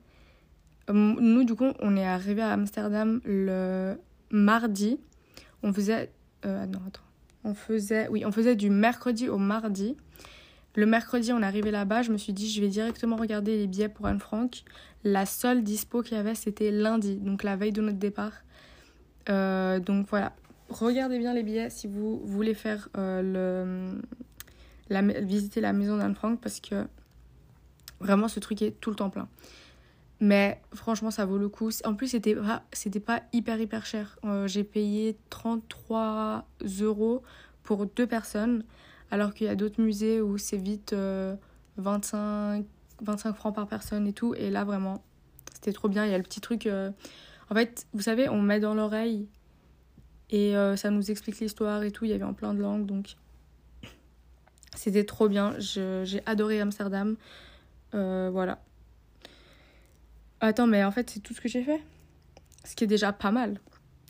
nous, 0.87 1.43
du 1.43 1.53
coup, 1.53 1.71
on 1.79 1.95
est 1.95 2.05
arrivé 2.05 2.41
à 2.41 2.53
Amsterdam 2.53 3.21
le 3.25 3.99
mardi. 4.31 4.99
On 5.61 5.71
faisait. 5.71 6.11
non, 6.45 6.79
attends. 6.87 7.01
On 7.43 7.53
faisait. 7.53 8.07
Oui, 8.07 8.23
on 8.25 8.31
faisait 8.31 8.55
du 8.55 8.71
mercredi 8.71 9.29
au 9.29 9.37
mardi. 9.37 9.95
Le 10.75 10.85
mercredi, 10.85 11.33
on 11.33 11.41
est 11.41 11.45
arrivé 11.45 11.71
là-bas, 11.71 12.03
je 12.03 12.11
me 12.11 12.17
suis 12.17 12.33
dit, 12.33 12.49
je 12.49 12.61
vais 12.61 12.67
directement 12.67 13.15
regarder 13.15 13.57
les 13.57 13.67
billets 13.67 13.89
pour 13.89 14.05
Anne 14.05 14.19
Frank. 14.19 14.63
La 15.03 15.25
seule 15.25 15.63
dispo 15.63 16.01
qu'il 16.01 16.17
y 16.17 16.19
avait, 16.19 16.35
c'était 16.35 16.71
lundi, 16.71 17.17
donc 17.17 17.43
la 17.43 17.55
veille 17.55 17.71
de 17.71 17.81
notre 17.81 17.97
départ. 17.97 18.33
Euh, 19.29 19.79
donc 19.79 20.07
voilà, 20.07 20.33
regardez 20.69 21.19
bien 21.19 21.33
les 21.33 21.43
billets 21.43 21.69
si 21.69 21.87
vous 21.87 22.21
voulez 22.25 22.53
faire 22.53 22.89
la, 22.95 23.65
visiter 25.21 25.61
la 25.61 25.73
maison 25.73 25.97
d'Anne 25.97 26.15
Frank 26.15 26.39
parce 26.41 26.59
que 26.59 26.85
vraiment 27.99 28.27
ce 28.27 28.39
truc 28.39 28.61
est 28.61 28.79
tout 28.79 28.89
le 28.89 28.95
temps 28.95 29.09
plein. 29.09 29.27
Mais 30.21 30.61
franchement, 30.73 31.11
ça 31.11 31.25
vaut 31.25 31.37
le 31.37 31.47
coup. 31.47 31.69
En 31.85 31.95
plus, 31.95 32.07
c'était 32.07 32.35
pas, 32.35 32.63
pas 33.05 33.21
hyper 33.31 33.59
hyper 33.59 33.85
cher. 33.85 34.19
Euh, 34.25 34.47
j'ai 34.47 34.65
payé 34.65 35.17
33 35.29 36.45
euros 36.81 37.23
pour 37.63 37.85
deux 37.85 38.07
personnes, 38.07 38.65
alors 39.11 39.33
qu'il 39.33 39.47
y 39.47 39.49
a 39.49 39.55
d'autres 39.55 39.81
musées 39.81 40.21
où 40.21 40.37
c'est 40.37 40.57
vite 40.57 40.93
25, 40.93 40.97
euh, 40.97 42.61
25 43.01 43.33
francs 43.33 43.55
par 43.55 43.67
personne 43.67 44.07
et 44.07 44.13
tout. 44.13 44.33
Et 44.35 44.49
là, 44.49 44.63
vraiment, 44.63 45.03
c'était 45.53 45.73
trop 45.73 45.89
bien. 45.89 46.05
Il 46.05 46.11
y 46.11 46.13
a 46.13 46.17
le 46.17 46.23
petit 46.23 46.41
truc. 46.41 46.67
Euh, 46.67 46.91
en 47.49 47.55
fait, 47.55 47.87
vous 47.93 48.01
savez, 48.01 48.29
on 48.29 48.41
met 48.41 48.59
dans 48.59 48.73
l'oreille 48.73 49.27
et 50.31 50.53
ça 50.75 50.91
nous 50.91 51.09
explique 51.09 51.39
l'histoire 51.39 51.81
et 51.81 51.89
tout. 51.89 52.05
Il 52.05 52.11
y 52.11 52.13
avait 52.13 52.23
en 52.23 52.35
plein 52.35 52.53
de 52.53 52.61
langues, 52.61 52.85
donc 52.85 53.15
c'était 54.75 55.03
trop 55.03 55.27
bien. 55.27 55.55
j'ai 55.57 56.21
adoré 56.27 56.61
Amsterdam. 56.61 57.15
voilà. 57.93 58.59
Attends, 60.41 60.67
mais 60.67 60.83
en 60.83 60.91
fait, 60.91 61.09
c'est 61.09 61.19
tout 61.19 61.33
ce 61.33 61.41
que 61.41 61.49
j'ai 61.49 61.63
fait. 61.63 61.81
Ce 62.63 62.75
qui 62.75 62.85
est 62.85 62.87
déjà 62.87 63.11
pas 63.11 63.31
mal. 63.31 63.59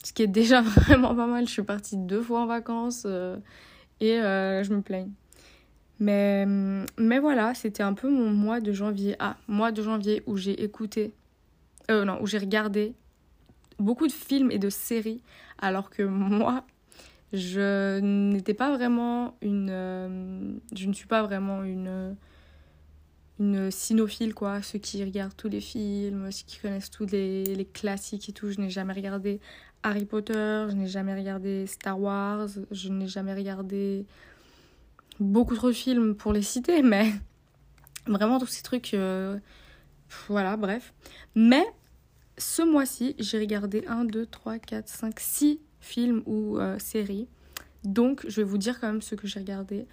Ce 0.03 0.13
qui 0.13 0.23
est 0.23 0.27
déjà 0.27 0.61
vraiment 0.61 1.15
pas 1.15 1.27
mal. 1.27 1.47
Je 1.47 1.51
suis 1.51 1.63
partie 1.63 1.97
deux 1.97 2.21
fois 2.21 2.41
en 2.41 2.45
vacances 2.45 3.03
euh, 3.05 3.37
et 4.01 4.19
euh, 4.19 4.63
je 4.63 4.73
me 4.73 4.81
plaigne. 4.81 5.11
Mais, 5.99 6.45
mais 6.97 7.19
voilà, 7.19 7.53
c'était 7.53 7.83
un 7.83 7.93
peu 7.93 8.09
mon 8.09 8.29
mois 8.29 8.61
de 8.61 8.71
janvier. 8.71 9.15
Ah, 9.19 9.35
mois 9.47 9.71
de 9.71 9.83
janvier 9.83 10.23
où 10.25 10.37
j'ai 10.37 10.63
écouté. 10.63 11.13
Euh, 11.91 12.05
non, 12.05 12.21
où 12.21 12.27
j'ai 12.27 12.37
regardé 12.37 12.93
beaucoup 13.79 14.07
de 14.07 14.11
films 14.11 14.51
et 14.51 14.59
de 14.59 14.69
séries. 14.69 15.21
Alors 15.57 15.89
que 15.89 16.03
moi, 16.03 16.63
je 17.33 17.99
n'étais 17.99 18.53
pas 18.53 18.75
vraiment 18.75 19.35
une. 19.41 19.69
Euh, 19.69 20.53
je 20.73 20.87
ne 20.87 20.93
suis 20.93 21.07
pas 21.07 21.23
vraiment 21.23 21.63
une 21.63 22.15
une 23.39 23.71
cynophile, 23.71 24.33
quoi. 24.33 24.61
Ceux 24.61 24.79
qui 24.79 25.03
regardent 25.03 25.35
tous 25.35 25.49
les 25.49 25.61
films, 25.61 26.31
ceux 26.31 26.43
qui 26.45 26.57
connaissent 26.59 26.91
tous 26.91 27.05
les, 27.05 27.43
les 27.43 27.65
classiques 27.65 28.29
et 28.29 28.33
tout. 28.33 28.51
Je 28.51 28.59
n'ai 28.59 28.69
jamais 28.69 28.93
regardé 28.93 29.39
Harry 29.83 30.05
Potter, 30.05 30.65
je 30.69 30.75
n'ai 30.75 30.87
jamais 30.87 31.15
regardé 31.15 31.65
Star 31.67 31.99
Wars, 31.99 32.47
je 32.71 32.89
n'ai 32.89 33.07
jamais 33.07 33.33
regardé 33.33 34.05
beaucoup 35.19 35.55
trop 35.55 35.67
de 35.67 35.73
films 35.73 36.15
pour 36.15 36.33
les 36.33 36.41
citer, 36.41 36.81
mais 36.81 37.11
vraiment 38.07 38.39
tous 38.39 38.47
ces 38.47 38.63
trucs. 38.63 38.93
Euh, 38.93 39.37
voilà, 40.27 40.57
bref. 40.57 40.93
Mais 41.35 41.65
ce 42.37 42.61
mois-ci, 42.61 43.15
j'ai 43.19 43.39
regardé 43.39 43.83
1, 43.87 44.05
2, 44.05 44.25
3, 44.25 44.59
4, 44.59 44.87
5, 44.87 45.19
6 45.19 45.59
films 45.79 46.23
ou 46.25 46.57
euh, 46.57 46.77
séries. 46.79 47.27
Donc, 47.83 48.25
je 48.27 48.41
vais 48.41 48.47
vous 48.47 48.57
dire 48.57 48.79
quand 48.79 48.87
même 48.87 49.01
ce 49.01 49.15
que 49.15 49.27
j'ai 49.27 49.39
regardé. 49.39 49.87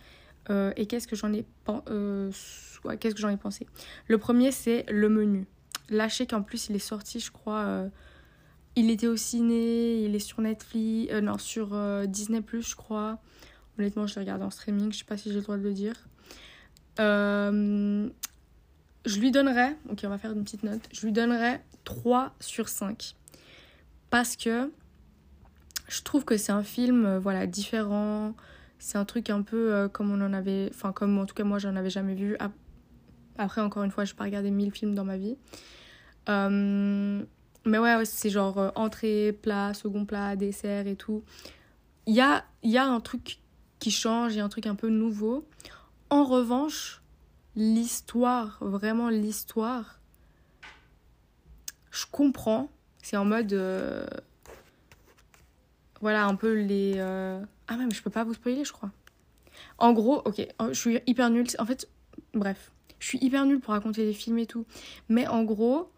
Euh, 0.50 0.72
et 0.76 0.86
qu'est-ce 0.86 1.08
que 1.08 1.16
j'en 1.16 1.32
ai, 1.32 1.44
euh, 1.88 2.30
pensé? 3.40 3.66
Le 4.08 4.18
premier, 4.18 4.52
c'est 4.52 4.84
le 4.88 5.08
menu. 5.08 5.46
Sais 6.08 6.26
qu'en 6.26 6.42
plus, 6.42 6.68
il 6.68 6.76
est 6.76 6.80
sorti, 6.80 7.20
je 7.20 7.30
crois. 7.30 7.62
Euh, 7.62 7.88
il 8.76 8.90
était 8.90 9.06
au 9.06 9.16
ciné, 9.16 10.04
il 10.04 10.14
est 10.14 10.20
sur 10.20 10.40
Netflix, 10.40 11.12
non, 11.14 11.38
sur 11.38 11.74
Disney, 12.06 12.42
je 12.52 12.76
crois. 12.76 13.18
Honnêtement, 13.78 14.06
je 14.06 14.14
l'ai 14.14 14.20
regardé 14.20 14.44
en 14.44 14.50
streaming, 14.50 14.92
je 14.92 14.98
sais 14.98 15.04
pas 15.04 15.16
si 15.16 15.30
j'ai 15.30 15.36
le 15.36 15.42
droit 15.42 15.56
de 15.56 15.62
le 15.62 15.72
dire. 15.72 15.94
je 16.98 18.10
lui 19.18 19.30
donnerais, 19.30 19.76
ok, 19.88 20.00
on 20.04 20.08
va 20.08 20.18
faire 20.18 20.32
une 20.32 20.44
petite 20.44 20.62
note. 20.62 20.82
Je 20.92 21.06
lui 21.06 21.12
donnerais 21.12 21.64
3 21.84 22.34
sur 22.38 22.68
5. 22.68 23.16
Parce 24.10 24.36
que 24.36 24.70
je 25.88 26.02
trouve 26.02 26.26
que 26.26 26.36
c'est 26.36 26.52
un 26.52 26.62
film 26.62 27.16
voilà, 27.16 27.46
différent 27.46 28.34
c'est 28.78 28.98
un 28.98 29.04
truc 29.04 29.30
un 29.30 29.42
peu 29.42 29.72
euh, 29.72 29.88
comme 29.88 30.10
on 30.10 30.24
en 30.24 30.32
avait, 30.32 30.70
enfin 30.72 30.92
comme 30.92 31.18
en 31.18 31.26
tout 31.26 31.34
cas 31.34 31.44
moi 31.44 31.58
j'en 31.58 31.76
avais 31.76 31.90
jamais 31.90 32.14
vu. 32.14 32.36
Après 33.38 33.60
encore 33.60 33.82
une 33.82 33.90
fois, 33.90 34.04
je 34.04 34.12
n'ai 34.12 34.16
pas 34.16 34.24
regardé 34.24 34.50
mille 34.50 34.72
films 34.72 34.94
dans 34.94 35.04
ma 35.04 35.16
vie. 35.16 35.36
Euh, 36.28 37.24
mais 37.64 37.78
ouais, 37.78 38.04
c'est 38.04 38.30
genre 38.30 38.58
euh, 38.58 38.70
entrée, 38.74 39.32
plat, 39.42 39.74
second 39.74 40.04
plat, 40.04 40.36
dessert 40.36 40.86
et 40.86 40.96
tout. 40.96 41.22
Il 42.06 42.14
y 42.14 42.20
a, 42.20 42.44
y 42.62 42.78
a 42.78 42.86
un 42.86 43.00
truc 43.00 43.38
qui 43.78 43.90
change, 43.90 44.34
il 44.34 44.38
y 44.38 44.40
a 44.40 44.44
un 44.44 44.48
truc 44.48 44.66
un 44.66 44.74
peu 44.74 44.88
nouveau. 44.88 45.46
En 46.08 46.24
revanche, 46.24 47.02
l'histoire, 47.56 48.58
vraiment 48.60 49.08
l'histoire, 49.08 50.00
je 51.90 52.04
comprends. 52.10 52.70
C'est 53.02 53.16
en 53.16 53.24
mode 53.24 53.52
voilà 56.00 56.26
un 56.26 56.34
peu 56.34 56.52
les. 56.54 56.94
Euh, 56.96 57.40
ah, 57.68 57.76
même, 57.76 57.92
je 57.92 58.02
peux 58.02 58.10
pas 58.10 58.24
vous 58.24 58.34
spoiler, 58.34 58.64
je 58.64 58.72
crois. 58.72 58.90
En 59.78 59.92
gros, 59.92 60.22
ok, 60.24 60.46
je 60.68 60.74
suis 60.74 61.00
hyper 61.06 61.30
nulle. 61.30 61.46
En 61.58 61.66
fait, 61.66 61.88
bref, 62.34 62.72
je 62.98 63.06
suis 63.08 63.18
hyper 63.20 63.44
nulle 63.46 63.60
pour 63.60 63.72
raconter 63.74 64.04
des 64.04 64.12
films 64.12 64.38
et 64.38 64.46
tout. 64.46 64.66
Mais 65.08 65.26
en 65.26 65.44
gros, 65.44 65.90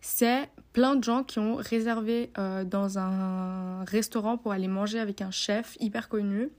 c'est 0.00 0.48
plein 0.72 0.96
de 0.96 1.04
gens 1.04 1.22
qui 1.22 1.38
ont 1.38 1.56
réservé 1.56 2.30
euh, 2.38 2.64
dans 2.64 2.98
un 2.98 3.84
restaurant 3.84 4.36
pour 4.36 4.52
aller 4.52 4.68
manger 4.68 4.98
avec 4.98 5.22
un 5.22 5.30
chef 5.30 5.76
hyper 5.80 6.08
connu. 6.08 6.50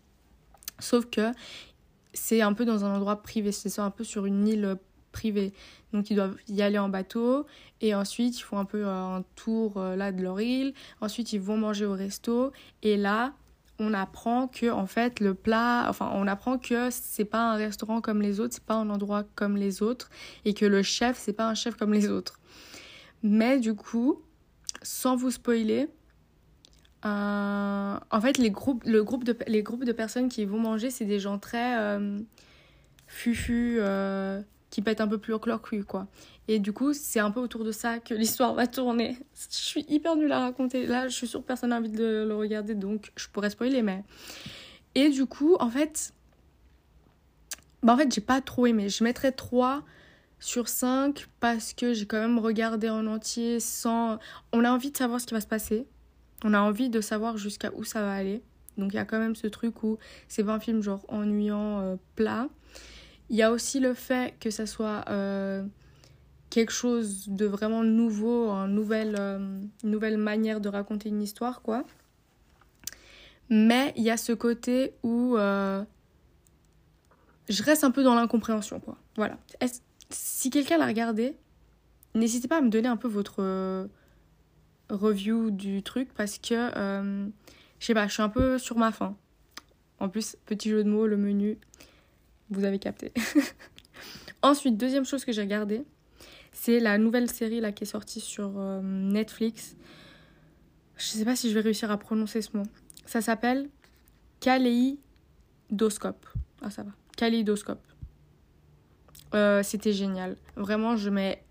Sauf 0.80 1.06
que 1.06 1.32
c'est 2.14 2.42
un 2.42 2.54
peu 2.54 2.66
dans 2.66 2.86
un 2.86 2.96
endroit 2.96 3.22
privé, 3.22 3.52
c'est 3.52 3.80
un 3.80 3.92
peu 3.92 4.04
sur 4.04 4.26
une 4.26 4.48
île 4.48 4.78
privée. 5.16 5.54
Donc 5.94 6.10
ils 6.10 6.16
doivent 6.16 6.36
y 6.50 6.62
aller 6.62 6.78
en 6.78 6.90
bateau 6.90 7.46
et 7.82 7.96
ensuite 7.96 8.38
ils 8.38 8.44
font 8.44 8.58
un 8.58 8.66
peu 8.66 8.86
un 8.86 9.24
tour 9.36 9.78
euh, 9.78 9.96
là 9.96 10.12
de 10.12 10.22
leur 10.22 10.40
île. 10.42 10.74
Ensuite 11.00 11.32
ils 11.32 11.40
vont 11.40 11.58
manger 11.58 11.86
au 11.86 11.94
resto 11.94 12.52
et 12.84 12.98
là 12.98 13.34
on 13.80 13.94
apprend 13.94 14.48
que 14.48 14.70
en 14.70 14.88
fait 14.88 15.20
le 15.20 15.34
plat, 15.34 15.86
enfin 15.90 16.12
on 16.14 16.28
apprend 16.28 16.58
que 16.58 16.90
c'est 16.92 17.26
pas 17.26 17.54
un 17.54 17.56
restaurant 17.56 18.02
comme 18.02 18.22
les 18.22 18.40
autres, 18.40 18.54
c'est 18.56 18.64
pas 18.64 18.76
un 18.76 18.90
endroit 18.90 19.24
comme 19.36 19.56
les 19.56 19.82
autres 19.82 20.10
et 20.44 20.54
que 20.54 20.66
le 20.66 20.84
chef 20.84 21.18
c'est 21.18 21.34
pas 21.34 21.48
un 21.48 21.56
chef 21.56 21.76
comme 21.76 21.94
les 21.94 22.10
autres. 22.10 22.40
Mais 23.24 23.60
du 23.60 23.74
coup, 23.74 24.22
sans 24.84 25.16
vous 25.16 25.32
spoiler, 25.32 25.88
euh, 27.06 27.98
en 28.12 28.22
fait 28.22 28.38
les 28.38 28.52
groupes, 28.52 28.84
le 28.86 29.04
groupe 29.04 29.24
de, 29.24 29.38
les 29.48 29.64
groupes 29.64 29.86
de 29.86 29.94
personnes 29.94 30.28
qui 30.28 30.44
vont 30.44 30.60
manger 30.60 30.90
c'est 30.90 31.06
des 31.06 31.20
gens 31.20 31.40
très 31.40 31.78
euh, 31.78 32.20
fufu 33.08 33.80
qui 34.76 34.82
pète 34.82 35.00
un 35.00 35.08
peu 35.08 35.18
plus 35.18 35.34
leur 35.46 35.62
cul, 35.62 35.86
quoi. 35.86 36.06
Et 36.50 36.60
du 36.60 36.74
coup, 36.74 36.92
c'est 36.92 37.22
un 37.22 37.32
peu 37.32 37.40
autour 37.40 37.64
de 37.64 37.72
ça 37.72 38.00
que 38.00 38.14
l'histoire 38.14 38.54
va 38.56 38.68
tourner. 38.68 39.18
Je 39.50 39.56
suis 39.56 39.86
hyper 39.88 40.18
nulle 40.18 40.34
à 40.34 40.42
raconter. 40.42 40.86
Là, 40.86 41.08
je 41.08 41.16
suis 41.16 41.28
sûre 41.28 41.40
que 41.40 41.46
personne 41.46 41.70
n'a 41.70 41.78
envie 41.78 41.88
de 41.88 42.26
le 42.28 42.36
regarder, 42.36 42.76
donc 42.76 43.14
je 43.16 43.30
pourrais 43.30 43.50
spoiler, 43.50 43.82
mais... 43.82 44.04
Et 44.94 45.08
du 45.08 45.28
coup, 45.28 45.56
en 45.62 45.70
fait... 45.70 46.14
Bah, 47.84 47.94
en 47.94 47.98
fait, 47.98 48.14
j'ai 48.14 48.20
pas 48.20 48.42
trop 48.42 48.66
aimé. 48.66 48.90
Je 48.90 49.02
mettrais 49.06 49.32
3 49.32 49.82
sur 50.42 50.68
5 50.68 51.26
parce 51.40 51.72
que 51.72 51.94
j'ai 51.94 52.06
quand 52.06 52.20
même 52.20 52.38
regardé 52.38 52.90
en 52.90 53.08
entier 53.08 53.62
sans... 53.62 54.20
On 54.52 54.66
a 54.66 54.72
envie 54.72 54.92
de 54.92 54.98
savoir 54.98 55.22
ce 55.22 55.26
qui 55.26 55.36
va 55.36 55.40
se 55.40 55.48
passer. 55.48 55.88
On 56.44 56.54
a 56.54 56.60
envie 56.60 56.90
de 56.90 57.00
savoir 57.00 57.38
jusqu'à 57.38 57.72
où 57.76 57.86
ça 57.86 58.02
va 58.02 58.12
aller. 58.12 58.42
Donc 58.78 58.92
il 58.92 58.98
y 58.98 59.00
a 59.00 59.06
quand 59.06 59.20
même 59.20 59.38
ce 59.38 59.48
truc 59.48 59.84
où 59.84 60.00
c'est 60.28 60.44
pas 60.44 60.52
un 60.52 60.60
film 60.60 60.82
genre 60.84 61.06
ennuyant, 61.08 61.80
euh, 61.80 61.96
plat. 62.18 62.50
Il 63.30 63.36
y 63.36 63.42
a 63.42 63.52
aussi 63.52 63.80
le 63.80 63.94
fait 63.94 64.36
que 64.40 64.52
ça 64.52 64.66
soit 64.66 65.04
euh, 65.10 65.66
quelque 66.50 66.72
chose 66.72 67.28
de 67.28 67.46
vraiment 67.46 67.84
nouveau, 67.84 68.50
une 68.52 68.74
nouvelle, 68.74 69.16
euh, 69.20 69.62
nouvelle 69.84 70.18
manière 70.18 70.62
de 70.62 70.70
raconter 70.70 71.10
une 71.10 71.22
histoire, 71.22 71.62
quoi. 71.62 71.84
Mais 73.50 73.94
il 73.96 74.04
y 74.04 74.12
a 74.12 74.18
ce 74.18 74.32
côté 74.32 74.94
où 75.04 75.38
euh, 75.38 75.84
je 77.50 77.64
reste 77.64 77.84
un 77.84 77.92
peu 77.92 78.04
dans 78.04 78.16
l'incompréhension, 78.16 78.80
quoi. 78.80 78.98
Voilà. 79.16 79.38
Si 80.10 80.50
quelqu'un 80.50 80.78
l'a 80.78 80.88
regardé, 80.88 81.36
n'hésitez 82.14 82.48
pas 82.48 82.58
à 82.58 82.62
me 82.62 82.70
donner 82.70 82.88
un 82.88 82.98
peu 82.98 83.08
votre 83.08 83.88
review 84.90 85.50
du 85.50 85.82
truc 85.82 86.10
parce 86.16 86.38
que, 86.38 86.70
je 87.80 87.86
sais 87.86 87.94
pas, 87.96 88.08
je 88.08 88.14
suis 88.14 88.24
un 88.24 88.30
peu 88.30 88.60
sur 88.60 88.78
ma 88.78 88.92
faim. 88.92 89.16
En 90.00 90.10
plus, 90.10 90.38
petit 90.46 90.70
jeu 90.70 90.84
de 90.84 90.90
mots, 90.90 91.08
le 91.08 91.18
menu, 91.18 91.58
vous 92.50 92.64
avez 92.64 92.80
capté. 92.80 93.12
Ensuite, 94.42 94.78
deuxième 94.78 95.06
chose 95.06 95.26
que 95.26 95.32
j'ai 95.32 95.42
regardé, 95.42 95.84
c'est 96.52 96.80
la 96.80 96.98
nouvelle 96.98 97.30
série 97.30 97.62
là, 97.62 97.72
qui 97.72 97.84
est 97.84 97.88
sortie 97.88 98.22
sur 98.22 98.54
euh, 98.58 98.82
Netflix. 98.82 99.76
Je 100.98 101.06
sais 101.06 101.26
pas 101.26 101.36
si 101.36 101.50
je 101.50 101.56
vais 101.56 101.62
réussir 101.62 101.92
à 101.92 101.98
prononcer 101.98 102.42
ce 102.42 102.56
mot. 102.56 102.64
Ça 103.06 103.22
s'appelle 103.22 103.70
Kaléidoscope. 104.40 106.26
Ah, 106.62 106.70
ça 106.70 106.84
va. 106.84 106.92
Kaléidoscope. 107.18 107.84
Euh, 109.34 109.64
C'était 109.64 109.94
génial. 109.94 110.38
Vraiment, 110.56 110.96
je 110.96 111.10
mets 111.10 111.44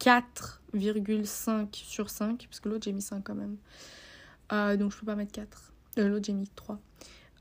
4,5 0.00 1.68
sur 1.72 2.10
5, 2.10 2.46
parce 2.46 2.60
que 2.60 2.68
l'autre 2.68 2.84
j'ai 2.84 2.92
mis 2.92 3.02
5 3.02 3.22
quand 3.24 3.34
même. 3.34 3.56
Euh, 4.52 4.76
donc 4.76 4.92
je 4.92 4.98
peux 4.98 5.06
pas 5.06 5.16
mettre 5.16 5.32
4. 5.32 5.72
Euh, 5.98 6.08
l'autre 6.08 6.26
j'ai 6.26 6.32
mis 6.32 6.48
3. 6.48 6.78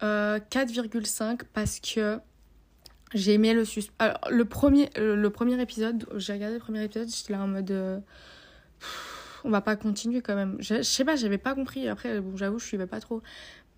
4,5 0.02 1.42
parce 1.54 1.80
que 1.80 2.20
j'ai 3.14 3.34
aimé 3.34 3.54
le 3.54 3.66
suspense. 3.66 3.96
Alors, 4.00 4.20
le 4.30 4.46
premier, 4.46 4.90
euh, 4.98 5.16
le 5.16 5.30
premier 5.30 5.62
épisode, 5.62 6.08
j'ai 6.16 6.34
regardé 6.34 6.56
le 6.56 6.62
premier 6.62 6.84
épisode, 6.84 7.10
j'étais 7.10 7.34
là 7.34 7.42
en 7.42 7.48
mode. 7.48 7.72
Euh, 7.72 8.00
on 9.44 9.50
va 9.50 9.62
pas 9.62 9.76
continuer 9.76 10.22
quand 10.22 10.36
même. 10.36 10.58
Je, 10.60 10.82
sais 10.84 11.04
pas, 11.04 11.16
j'avais 11.16 11.38
pas 11.38 11.56
compris. 11.56 11.88
Après, 11.88 12.22
bon, 12.22 12.38
j'avoue, 12.38 12.60
je 12.60 12.66
suivais 12.66 12.88
pas 12.88 13.00
trop. 13.00 13.22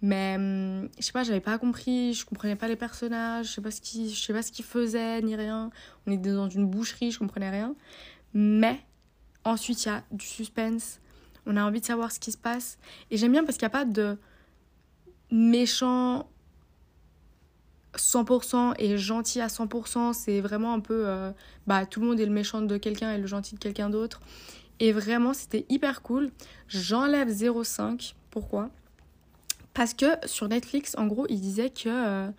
Mais 0.02 0.36
hum, 0.36 0.90
je 1.00 1.06
sais 1.06 1.13
pas, 1.13 1.24
j'avais 1.24 1.40
pas 1.40 1.58
compris, 1.58 2.13
je 2.13 2.25
comprenais 2.25 2.58
pas 2.58 2.68
les 2.68 2.75
personnages, 2.75 3.48
je 3.48 3.52
sais 3.54 3.62
pas 3.62 3.72
ce 3.72 3.80
qu'ils 3.80 4.10
je 4.13 4.22
sais 4.22 4.34
pas 4.34 4.42
ce 4.42 4.52
qu'ils 4.52 4.66
faisaient 4.66 5.22
ni 5.22 5.36
rien. 5.36 5.70
On 6.06 6.12
était 6.12 6.34
dans 6.34 6.50
une 6.50 6.68
boucherie, 6.68 7.12
je 7.12 7.20
comprenais 7.20 7.50
rien. 7.50 7.74
Mais 8.34 8.82
ensuite, 9.46 9.86
il 9.86 9.88
y 9.88 9.92
a 9.92 10.04
du 10.12 10.25
suspense. 10.25 11.00
On 11.46 11.56
a 11.56 11.63
envie 11.63 11.80
de 11.80 11.86
savoir 11.86 12.12
ce 12.12 12.20
qui 12.20 12.32
se 12.32 12.38
passe 12.38 12.78
et 13.12 13.18
j'aime 13.18 13.32
bien 13.32 13.44
parce 13.44 13.58
qu'il 13.58 13.66
n'y 13.66 13.74
a 13.74 13.78
pas 13.78 13.86
de 13.86 14.18
méchant 15.32 16.30
100% 17.98 18.74
et 18.80 18.98
gentil 18.98 19.42
à 19.42 19.48
100%, 19.48 20.14
c'est 20.14 20.42
vraiment 20.42 20.74
un 20.74 20.80
peu 20.80 21.08
euh, 21.08 21.32
bah 21.68 21.86
tout 21.86 22.00
le 22.00 22.08
monde 22.08 22.20
est 22.20 22.26
le 22.26 22.32
méchant 22.32 22.62
de 22.62 22.78
quelqu'un 22.78 23.14
et 23.14 23.18
le 23.18 23.28
gentil 23.28 23.56
de 23.56 23.60
quelqu'un 23.60 23.90
d'autre. 23.90 24.22
Et 24.80 24.92
vraiment, 24.92 25.34
c'était 25.34 25.66
hyper 25.70 26.02
cool. 26.02 26.32
J'enlève 26.68 27.30
0,5. 27.30 28.14
Pourquoi? 28.32 28.70
Parce 29.74 29.94
que 29.94 30.06
sur 30.26 30.48
Netflix, 30.48 30.96
en 30.98 31.08
gros, 31.08 31.26
ils 31.30 31.40
disaient 31.40 31.70
que 31.70 31.88
euh, 31.88 32.30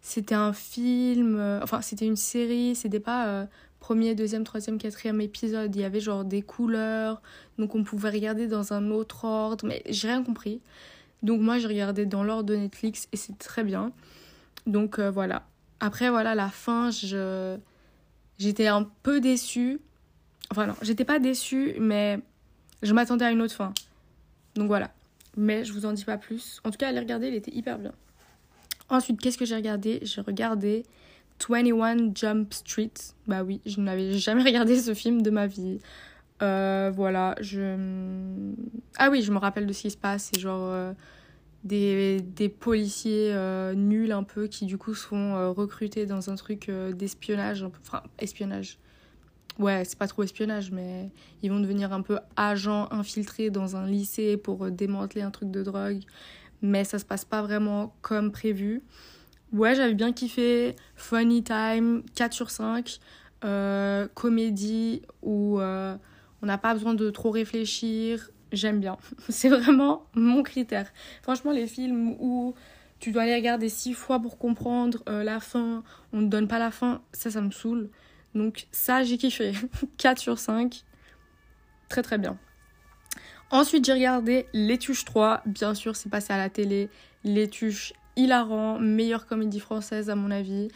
c'était 0.00 0.34
un 0.34 0.52
film, 0.52 1.36
euh, 1.38 1.60
enfin, 1.62 1.80
c'était 1.80 2.06
une 2.06 2.16
série, 2.16 2.74
c'était 2.74 3.00
pas 3.00 3.46
premier, 3.80 4.14
deuxième, 4.14 4.44
troisième, 4.44 4.78
quatrième 4.78 5.20
épisode. 5.20 5.74
Il 5.74 5.80
y 5.80 5.84
avait 5.84 6.00
genre 6.00 6.24
des 6.24 6.42
couleurs, 6.42 7.20
donc 7.58 7.74
on 7.74 7.82
pouvait 7.82 8.10
regarder 8.10 8.46
dans 8.46 8.72
un 8.72 8.90
autre 8.90 9.24
ordre, 9.24 9.66
mais 9.66 9.82
j'ai 9.88 10.08
rien 10.08 10.22
compris. 10.22 10.60
Donc 11.22 11.40
moi, 11.40 11.58
j'ai 11.58 11.66
regardé 11.66 12.06
dans 12.06 12.24
l'ordre 12.24 12.44
de 12.44 12.56
Netflix 12.56 13.08
et 13.12 13.16
c'est 13.16 13.38
très 13.38 13.64
bien. 13.64 13.92
Donc 14.66 15.00
voilà. 15.00 15.46
Après, 15.80 16.10
voilà, 16.10 16.34
la 16.34 16.48
fin, 16.48 16.90
je... 16.90 17.56
j'étais 18.38 18.68
un 18.68 18.88
peu 19.02 19.20
déçue 19.20 19.80
Enfin 20.52 20.66
non, 20.66 20.74
j'étais 20.82 21.06
pas 21.06 21.18
déçue, 21.18 21.76
mais 21.80 22.18
je 22.82 22.92
m'attendais 22.92 23.24
à 23.24 23.30
une 23.30 23.40
autre 23.40 23.54
fin. 23.54 23.72
Donc 24.54 24.66
voilà. 24.66 24.90
Mais 25.34 25.64
je 25.64 25.72
vous 25.72 25.86
en 25.86 25.94
dis 25.94 26.04
pas 26.04 26.18
plus. 26.18 26.60
En 26.62 26.70
tout 26.70 26.76
cas, 26.76 26.88
allez 26.88 26.98
regarder, 26.98 27.28
il 27.28 27.34
était 27.34 27.50
hyper 27.50 27.78
bien. 27.78 27.92
Ensuite, 28.90 29.18
qu'est-ce 29.18 29.38
que 29.38 29.46
j'ai 29.46 29.54
regardé? 29.56 30.00
J'ai 30.02 30.20
regardé 30.20 30.84
21 31.48 32.14
Jump 32.14 32.52
Street. 32.52 32.92
Bah 33.26 33.42
oui, 33.42 33.62
je 33.64 33.80
n'avais 33.80 34.12
jamais 34.18 34.42
regardé 34.44 34.78
ce 34.78 34.92
film 34.92 35.22
de 35.22 35.30
ma 35.30 35.46
vie. 35.46 35.78
Euh, 36.42 36.92
voilà, 36.94 37.34
je... 37.40 38.52
Ah 38.98 39.08
oui, 39.08 39.22
je 39.22 39.32
me 39.32 39.38
rappelle 39.38 39.66
de 39.66 39.72
ce 39.72 39.80
qui 39.80 39.90
se 39.90 39.96
passe. 39.96 40.32
C'est 40.34 40.40
genre 40.40 40.66
euh, 40.66 40.92
des, 41.64 42.20
des, 42.20 42.48
policiers 42.48 43.32
euh, 43.32 43.74
nuls 43.74 44.12
un 44.12 44.24
peu 44.24 44.48
qui 44.48 44.66
du 44.66 44.78
coup 44.78 44.94
sont 44.94 45.52
recrutés 45.54 46.06
dans 46.06 46.30
un 46.30 46.34
truc 46.34 46.70
d'espionnage. 46.70 47.62
Enfin, 47.62 48.02
espionnage 48.18 48.78
ouais, 49.58 49.84
c'est 49.84 49.98
pas 49.98 50.08
trop 50.08 50.22
espionnage, 50.22 50.70
mais 50.70 51.10
ils 51.42 51.50
vont 51.50 51.60
devenir 51.60 51.92
un 51.92 52.02
peu 52.02 52.18
agents 52.36 52.88
infiltrés 52.90 53.50
dans 53.50 53.76
un 53.76 53.86
lycée 53.86 54.36
pour 54.36 54.64
euh, 54.64 54.70
démanteler 54.70 55.22
un 55.22 55.30
truc 55.30 55.50
de 55.50 55.62
drogue. 55.62 56.00
Mais 56.62 56.84
ça 56.84 56.98
se 56.98 57.04
passe 57.04 57.24
pas 57.24 57.42
vraiment 57.42 57.94
comme 58.02 58.30
prévu. 58.30 58.82
Ouais, 59.52 59.74
j'avais 59.74 59.94
bien 59.94 60.12
kiffé. 60.12 60.76
Funny 60.94 61.42
time, 61.42 62.02
4 62.14 62.32
sur 62.32 62.50
5. 62.50 62.98
Euh, 63.44 64.06
comédie 64.14 65.02
où 65.22 65.58
euh, 65.58 65.96
on 66.42 66.46
n'a 66.46 66.58
pas 66.58 66.74
besoin 66.74 66.94
de 66.94 67.10
trop 67.10 67.30
réfléchir. 67.30 68.30
J'aime 68.52 68.80
bien. 68.80 68.96
C'est 69.28 69.48
vraiment 69.48 70.06
mon 70.14 70.42
critère. 70.42 70.90
Franchement, 71.22 71.52
les 71.52 71.66
films 71.66 72.16
où 72.20 72.54
tu 73.00 73.10
dois 73.10 73.26
les 73.26 73.34
regarder 73.34 73.68
six 73.68 73.94
fois 73.94 74.20
pour 74.20 74.38
comprendre 74.38 75.02
la 75.06 75.40
fin, 75.40 75.82
on 76.12 76.20
ne 76.20 76.28
donne 76.28 76.46
pas 76.46 76.60
la 76.60 76.70
fin, 76.70 77.02
ça, 77.12 77.30
ça 77.30 77.40
me 77.40 77.50
saoule. 77.50 77.90
Donc 78.34 78.66
ça, 78.70 79.02
j'ai 79.02 79.18
kiffé. 79.18 79.52
4 79.98 80.18
sur 80.18 80.38
5. 80.38 80.84
Très 81.88 82.02
très 82.02 82.18
bien. 82.18 82.38
Ensuite, 83.50 83.84
j'ai 83.84 83.92
regardé 83.92 84.46
L'étuche 84.54 85.04
3. 85.04 85.42
Bien 85.46 85.74
sûr, 85.74 85.96
c'est 85.96 86.08
passé 86.08 86.32
à 86.32 86.38
la 86.38 86.48
télé. 86.48 86.88
L'étuche 87.24 87.92
hilarant, 88.16 88.78
meilleure 88.78 89.26
comédie 89.26 89.60
française 89.60 90.10
à 90.10 90.14
mon 90.14 90.30
avis. 90.30 90.68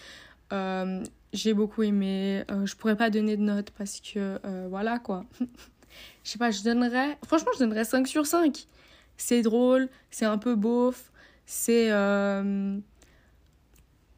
Euh, 0.53 1.03
j'ai 1.33 1.55
beaucoup 1.55 1.83
aimé. 1.83 2.45
Euh, 2.51 2.67
je 2.67 2.77
pourrais 2.77 2.97
pas 2.97 3.11
donner 3.11 3.37
de 3.37 3.43
notes 3.43 3.71
parce 3.71 4.01
que 4.01 4.39
euh, 4.45 4.67
voilà 4.69 4.99
quoi. 4.99 5.25
je 6.25 6.31
sais 6.31 6.39
pas, 6.39 6.51
je 6.51 6.63
donnerais. 6.63 7.19
Franchement, 7.27 7.51
je 7.55 7.61
donnerais 7.61 7.85
5 7.85 8.07
sur 8.07 8.27
5. 8.27 8.67
C'est 9.17 9.43
drôle, 9.43 9.89
c'est 10.11 10.27
un 10.27 10.39
peu 10.39 10.57
beauf, 10.57 11.11
c'est 11.47 11.91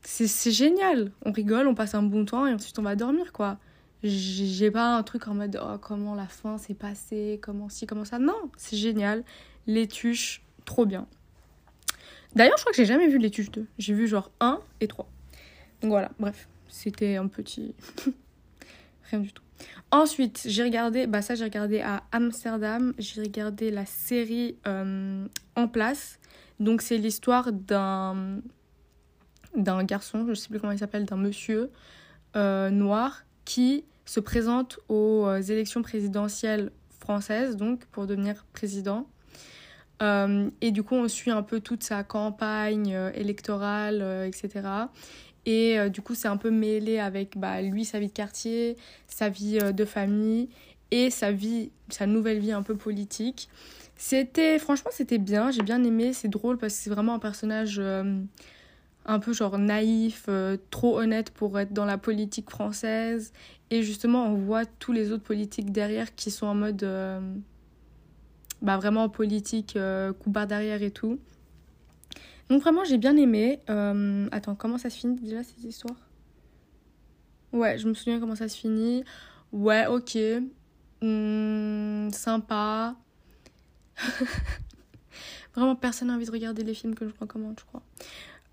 c'est 0.02 0.50
génial. 0.50 1.12
On 1.24 1.32
rigole, 1.32 1.66
on 1.68 1.74
passe 1.74 1.94
un 1.94 2.02
bon 2.02 2.24
temps 2.24 2.46
et 2.46 2.52
ensuite 2.52 2.78
on 2.78 2.82
va 2.82 2.96
dormir, 2.96 3.32
quoi. 3.32 3.58
J'ai 4.02 4.70
pas 4.70 4.96
un 4.96 5.02
truc 5.02 5.26
en 5.26 5.34
mode 5.34 5.60
oh, 5.62 5.76
comment 5.78 6.14
la 6.14 6.28
fin 6.28 6.56
s'est 6.56 6.74
passée, 6.74 7.38
comment 7.42 7.68
ci, 7.68 7.86
comment 7.86 8.04
ça. 8.04 8.18
Non, 8.18 8.50
c'est 8.56 8.76
génial. 8.76 9.24
Les 9.66 9.86
tuches, 9.88 10.42
trop 10.64 10.86
bien. 10.86 11.06
D'ailleurs, 12.34 12.56
je 12.56 12.62
crois 12.62 12.72
que 12.72 12.76
j'ai 12.76 12.84
jamais 12.84 13.08
vu 13.08 13.18
les 13.18 13.30
tuches 13.30 13.50
2. 13.50 13.66
J'ai 13.78 13.94
vu 13.94 14.06
genre 14.06 14.30
1 14.40 14.60
et 14.80 14.86
3. 14.86 15.08
Donc 15.82 15.90
voilà, 15.90 16.10
bref, 16.18 16.48
c'était 16.68 17.16
un 17.16 17.26
petit. 17.26 17.74
Rien 19.10 19.20
du 19.20 19.32
tout. 19.32 19.42
Ensuite, 19.90 20.42
j'ai 20.44 20.64
regardé, 20.64 21.06
bah 21.06 21.22
ça 21.22 21.34
j'ai 21.34 21.44
regardé 21.44 21.80
à 21.80 22.02
Amsterdam, 22.12 22.92
j'ai 22.98 23.22
regardé 23.22 23.70
la 23.70 23.86
série 23.86 24.56
euh, 24.66 25.26
En 25.56 25.68
place. 25.68 26.18
Donc 26.60 26.82
c'est 26.82 26.98
l'histoire 26.98 27.52
d'un 27.52 28.40
d'un 29.56 29.82
garçon, 29.82 30.24
je 30.24 30.30
ne 30.30 30.34
sais 30.34 30.48
plus 30.48 30.60
comment 30.60 30.72
il 30.72 30.78
s'appelle, 30.78 31.06
d'un 31.06 31.16
monsieur 31.16 31.70
euh, 32.36 32.68
noir 32.68 33.24
qui 33.46 33.84
se 34.04 34.20
présente 34.20 34.78
aux 34.88 35.26
euh, 35.26 35.40
élections 35.40 35.80
présidentielles 35.80 36.70
françaises, 37.00 37.56
donc 37.56 37.86
pour 37.86 38.06
devenir 38.06 38.44
président. 38.52 39.06
Et 40.00 40.70
du 40.70 40.84
coup, 40.84 40.94
on 40.94 41.08
suit 41.08 41.32
un 41.32 41.42
peu 41.42 41.58
toute 41.58 41.82
sa 41.82 42.04
campagne 42.04 42.96
électorale, 43.14 44.28
etc. 44.28 44.60
Et 45.46 45.78
du 45.88 46.02
coup, 46.02 46.14
c'est 46.14 46.28
un 46.28 46.36
peu 46.36 46.50
mêlé 46.50 46.98
avec 46.98 47.38
bah, 47.38 47.62
lui, 47.62 47.86
sa 47.86 47.98
vie 47.98 48.08
de 48.08 48.12
quartier, 48.12 48.76
sa 49.06 49.30
vie 49.30 49.58
de 49.58 49.84
famille 49.86 50.50
et 50.90 51.08
sa 51.08 51.32
vie, 51.32 51.70
sa 51.88 52.06
nouvelle 52.06 52.38
vie 52.38 52.52
un 52.52 52.62
peu 52.62 52.74
politique. 52.74 53.48
C'était, 53.96 54.58
franchement, 54.58 54.90
c'était 54.92 55.16
bien, 55.16 55.50
j'ai 55.50 55.62
bien 55.62 55.82
aimé, 55.84 56.12
c'est 56.12 56.28
drôle 56.28 56.58
parce 56.58 56.74
que 56.74 56.80
c'est 56.80 56.90
vraiment 56.90 57.14
un 57.14 57.18
personnage 57.18 57.80
un 59.08 59.18
peu 59.18 59.32
genre 59.32 59.58
naïf, 59.58 60.26
euh, 60.28 60.58
trop 60.70 61.00
honnête 61.00 61.30
pour 61.30 61.58
être 61.58 61.72
dans 61.72 61.86
la 61.86 61.96
politique 61.96 62.50
française. 62.50 63.32
Et 63.70 63.82
justement, 63.82 64.26
on 64.26 64.34
voit 64.34 64.66
tous 64.66 64.92
les 64.92 65.12
autres 65.12 65.24
politiques 65.24 65.72
derrière 65.72 66.14
qui 66.14 66.30
sont 66.30 66.46
en 66.46 66.54
mode. 66.54 66.84
Euh, 66.84 67.20
bah 68.60 68.76
vraiment 68.76 69.08
politique, 69.08 69.76
euh, 69.76 70.12
coup 70.12 70.30
barre 70.30 70.48
derrière 70.48 70.82
et 70.82 70.90
tout. 70.90 71.18
Donc 72.48 72.62
vraiment, 72.62 72.84
j'ai 72.84 72.98
bien 72.98 73.16
aimé. 73.16 73.60
attends, 74.32 74.54
comment 74.54 74.78
ça 74.78 74.90
se 74.90 74.98
finit 74.98 75.20
déjà 75.20 75.42
cette 75.42 75.64
histoire 75.64 75.96
Ouais, 77.52 77.78
je 77.78 77.88
me 77.88 77.94
souviens 77.94 78.20
comment 78.20 78.34
ça 78.36 78.48
se 78.48 78.56
finit. 78.56 79.04
Ouais, 79.52 79.86
ok. 79.86 80.18
Hmm, 81.00 82.10
sympa. 82.10 82.96
Vraiment, 85.54 85.76
personne 85.76 86.08
n'a 86.08 86.14
envie 86.14 86.26
de 86.26 86.30
regarder 86.30 86.62
les 86.62 86.74
films 86.74 86.94
que 86.94 87.08
je 87.08 87.14
recommande, 87.18 87.58
je 87.58 87.64
crois. 87.64 87.82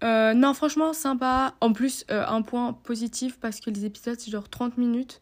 Euh, 0.04 0.34
non, 0.34 0.54
franchement, 0.54 0.94
sympa. 0.94 1.56
En 1.62 1.74
plus, 1.74 2.06
euh, 2.12 2.26
un 2.28 2.42
point 2.42 2.74
positif 2.74 3.40
parce 3.40 3.60
que 3.60 3.70
les 3.70 3.86
épisodes, 3.86 4.20
c'est 4.20 4.32
genre 4.32 4.50
30 4.50 4.78
minutes. 4.78 5.22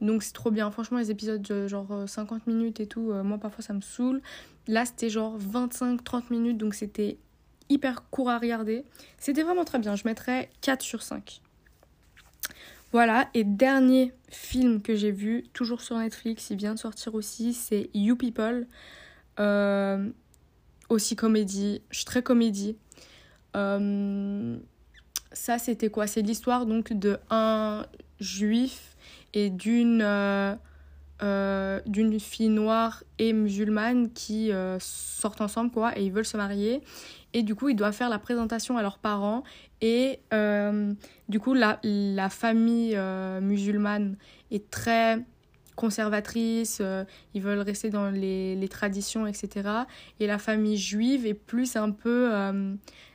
Donc 0.00 0.22
c'est 0.22 0.32
trop 0.32 0.50
bien. 0.50 0.70
Franchement, 0.70 0.98
les 0.98 1.10
épisodes 1.10 1.46
genre 1.66 2.04
50 2.06 2.42
euh, 2.46 2.52
minutes 2.52 2.80
et 2.80 2.86
tout, 2.86 3.12
moi 3.24 3.38
parfois 3.38 3.62
ça 3.62 3.72
me 3.72 3.80
saoule. 3.80 4.20
Là, 4.66 4.84
c'était 4.84 5.08
genre 5.08 5.38
25-30 5.38 6.24
minutes, 6.30 6.58
donc 6.58 6.74
c'était 6.74 7.18
hyper 7.68 8.08
court 8.10 8.30
à 8.30 8.38
regarder. 8.38 8.84
C'était 9.18 9.42
vraiment 9.42 9.64
très 9.64 9.78
bien. 9.78 9.96
Je 9.96 10.02
mettrais 10.04 10.50
4 10.60 10.82
sur 10.82 11.02
5. 11.02 11.40
Voilà, 12.92 13.28
et 13.34 13.42
dernier 13.42 14.12
film 14.28 14.80
que 14.80 14.94
j'ai 14.94 15.10
vu, 15.10 15.44
toujours 15.52 15.80
sur 15.80 15.98
Netflix, 15.98 16.50
il 16.50 16.56
vient 16.56 16.74
de 16.74 16.78
sortir 16.78 17.16
aussi, 17.16 17.52
c'est 17.52 17.90
You 17.92 18.14
People. 18.14 18.68
aussi 20.88 21.16
comédie, 21.16 21.82
je 21.90 21.96
suis 21.96 22.04
très 22.04 22.22
comédie. 22.22 22.76
Euh, 23.56 24.56
ça, 25.32 25.58
c'était 25.58 25.90
quoi? 25.90 26.06
C'est 26.06 26.22
l'histoire 26.22 26.66
donc 26.66 26.92
de 26.92 27.18
un 27.30 27.86
juif 28.20 28.96
et 29.32 29.50
d'une 29.50 30.02
euh, 30.02 30.54
euh, 31.22 31.80
d'une 31.86 32.18
fille 32.18 32.48
noire 32.48 33.04
et 33.18 33.32
musulmane 33.32 34.10
qui 34.12 34.50
sortent 34.78 35.40
ensemble 35.40 35.70
quoi 35.70 35.96
et 35.98 36.04
ils 36.04 36.12
veulent 36.12 36.24
se 36.24 36.36
marier. 36.36 36.82
Et 37.32 37.42
du 37.42 37.54
coup 37.54 37.68
ils 37.68 37.76
doivent 37.76 37.94
faire 37.94 38.10
la 38.10 38.18
présentation 38.18 38.76
à 38.76 38.82
leurs 38.82 38.98
parents. 38.98 39.44
Et 39.80 40.20
du 41.28 41.40
coup 41.40 41.54
la, 41.54 41.78
la 41.82 42.28
famille 42.28 42.98
musulmane 43.40 44.16
est 44.50 44.70
très 44.70 45.24
conservatrice, 45.76 46.80
ils 47.34 47.42
veulent 47.42 47.58
rester 47.58 47.90
dans 47.90 48.10
les, 48.10 48.54
les, 48.54 48.68
traditions, 48.68 49.26
etc. 49.26 49.68
Et 50.20 50.28
la 50.28 50.38
famille 50.38 50.76
juive 50.76 51.26
est 51.26 51.34
plus 51.34 51.74
un 51.74 51.90
peu 51.90 52.30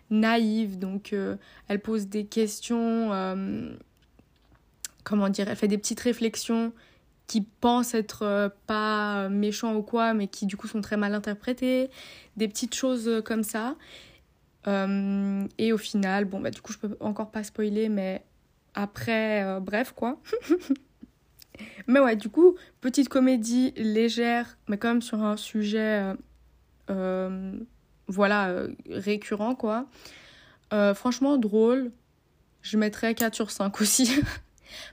naïve, 0.09 0.79
donc 0.79 1.13
euh, 1.13 1.35
elle 1.67 1.79
pose 1.79 2.07
des 2.07 2.25
questions, 2.25 3.13
euh, 3.13 3.73
comment 5.03 5.29
dire, 5.29 5.49
elle 5.49 5.55
fait 5.55 5.67
des 5.67 5.77
petites 5.77 5.99
réflexions 5.99 6.73
qui 7.29 7.41
pensent 7.41 7.93
être 7.93 8.23
euh, 8.23 8.49
pas 8.67 9.29
méchants 9.29 9.75
ou 9.75 9.83
quoi, 9.83 10.13
mais 10.13 10.27
qui 10.27 10.45
du 10.47 10.57
coup 10.57 10.67
sont 10.67 10.81
très 10.81 10.97
mal 10.97 11.13
interprétées, 11.13 11.89
des 12.35 12.49
petites 12.49 12.75
choses 12.75 13.21
comme 13.23 13.43
ça. 13.43 13.75
Euh, 14.67 15.47
et 15.57 15.71
au 15.73 15.77
final, 15.77 16.25
bon, 16.25 16.39
bah, 16.39 16.51
du 16.51 16.61
coup, 16.61 16.73
je 16.73 16.77
peux 16.77 16.97
encore 16.99 17.31
pas 17.31 17.43
spoiler, 17.43 17.89
mais 17.89 18.23
après, 18.73 19.43
euh, 19.43 19.59
bref, 19.59 19.93
quoi. 19.95 20.19
mais 21.87 21.99
ouais, 21.99 22.15
du 22.15 22.29
coup, 22.29 22.55
petite 22.81 23.09
comédie 23.09 23.73
légère, 23.77 24.57
mais 24.67 24.77
quand 24.77 24.89
même 24.89 25.01
sur 25.01 25.23
un 25.23 25.37
sujet, 25.37 26.13
euh, 26.89 27.53
voilà, 28.07 28.65
récurrent, 28.89 29.55
quoi. 29.55 29.87
franchement, 30.95 31.37
drôle. 31.37 31.91
Je 32.61 32.77
mettrais 32.77 33.15
4 33.15 33.35
sur 33.35 33.51
5 33.51 33.79
aussi. 33.79 34.11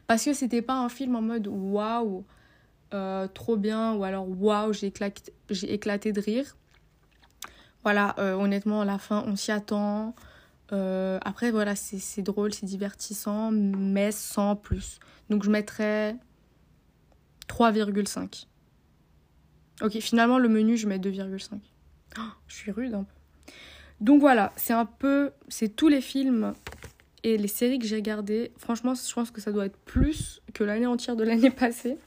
Parce 0.07 0.25
que 0.25 0.33
c'était 0.33 0.63
pas 0.63 0.75
un 0.75 0.89
film 0.89 1.17
en 1.17 1.23
mode 1.23 1.49
waouh, 1.49 2.25
trop 3.35 3.57
bien, 3.57 3.95
ou 3.95 4.05
alors 4.05 4.27
waouh, 4.29 4.73
j'ai 4.73 4.89
éclaté, 4.89 5.33
éclaté 5.69 6.13
de 6.13 6.21
rire. 6.21 6.57
Voilà, 7.87 8.17
euh, 8.19 8.35
honnêtement, 8.35 8.81
à 8.81 8.85
la 8.85 8.99
fin, 8.99 9.23
on 9.29 9.37
s'y 9.37 9.53
attend. 9.53 10.17
Euh, 10.73 11.21
après, 11.25 11.53
voilà, 11.53 11.77
c'est 11.77 12.21
drôle, 12.21 12.53
c'est 12.53 12.67
divertissant, 12.67 13.53
mais 13.53 14.11
sans 14.11 14.57
plus. 14.57 14.99
Donc, 15.31 15.45
je 15.45 15.51
mettrais 15.51 16.17
3,5. 17.47 18.49
Ok, 19.83 20.01
finalement, 20.01 20.39
le 20.39 20.49
menu, 20.49 20.77
je 20.77 20.89
mets 20.89 20.99
2,5. 20.99 21.61
je 22.49 22.55
suis 22.57 22.73
rude 22.73 22.93
un 22.93 23.05
peu. 23.05 23.53
Donc 24.01 24.21
voilà, 24.21 24.53
c'est 24.57 24.73
un 24.73 24.85
peu, 24.85 25.31
c'est 25.49 25.69
tous 25.69 25.87
les 25.87 26.01
films 26.01 26.55
et 27.23 27.37
les 27.37 27.49
séries 27.49 27.79
que 27.79 27.87
j'ai 27.87 27.97
regardées. 27.97 28.53
Franchement, 28.57 28.95
je 28.95 29.13
pense 29.13 29.31
que 29.31 29.41
ça 29.41 29.53
doit 29.53 29.67
être 29.67 29.79
plus 29.79 30.41
que 30.55 30.65
l'année 30.65 30.87
entière 30.87 31.17
de 31.17 31.25
l'année 31.25 31.51
passée. 31.65 31.99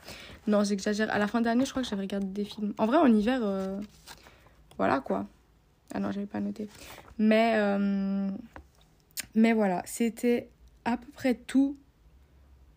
Non, 0.47 0.63
j'exagère. 0.63 1.11
À 1.11 1.19
la 1.19 1.27
fin 1.27 1.41
d'année, 1.41 1.65
je 1.65 1.71
crois 1.71 1.81
que 1.81 1.87
j'avais 1.87 2.03
regardé 2.03 2.27
des 2.27 2.45
films. 2.45 2.73
En 2.77 2.85
vrai, 2.85 2.97
en 2.97 3.07
hiver, 3.07 3.41
euh, 3.43 3.79
voilà 4.77 4.99
quoi. 4.99 5.27
Ah 5.93 5.99
non, 5.99 6.11
j'avais 6.11 6.27
pas 6.27 6.39
noté. 6.39 6.69
Mais, 7.17 7.53
euh, 7.55 8.29
mais 9.35 9.53
voilà, 9.53 9.81
c'était 9.85 10.49
à 10.85 10.97
peu 10.97 11.11
près 11.11 11.35
tout. 11.35 11.77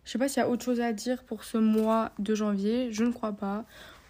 Je 0.03 0.11
sais 0.11 0.17
pas 0.17 0.27
s'il 0.27 0.41
y 0.41 0.45
a 0.45 0.49
autre 0.49 0.65
chose 0.65 0.81
à 0.81 0.91
dire 0.91 1.23
pour 1.23 1.43
ce 1.43 1.57
mois 1.57 2.11
de 2.19 2.35
janvier. 2.35 2.91
Je 2.91 3.03
ne 3.03 3.11
crois 3.11 3.33
pas. 3.33 3.65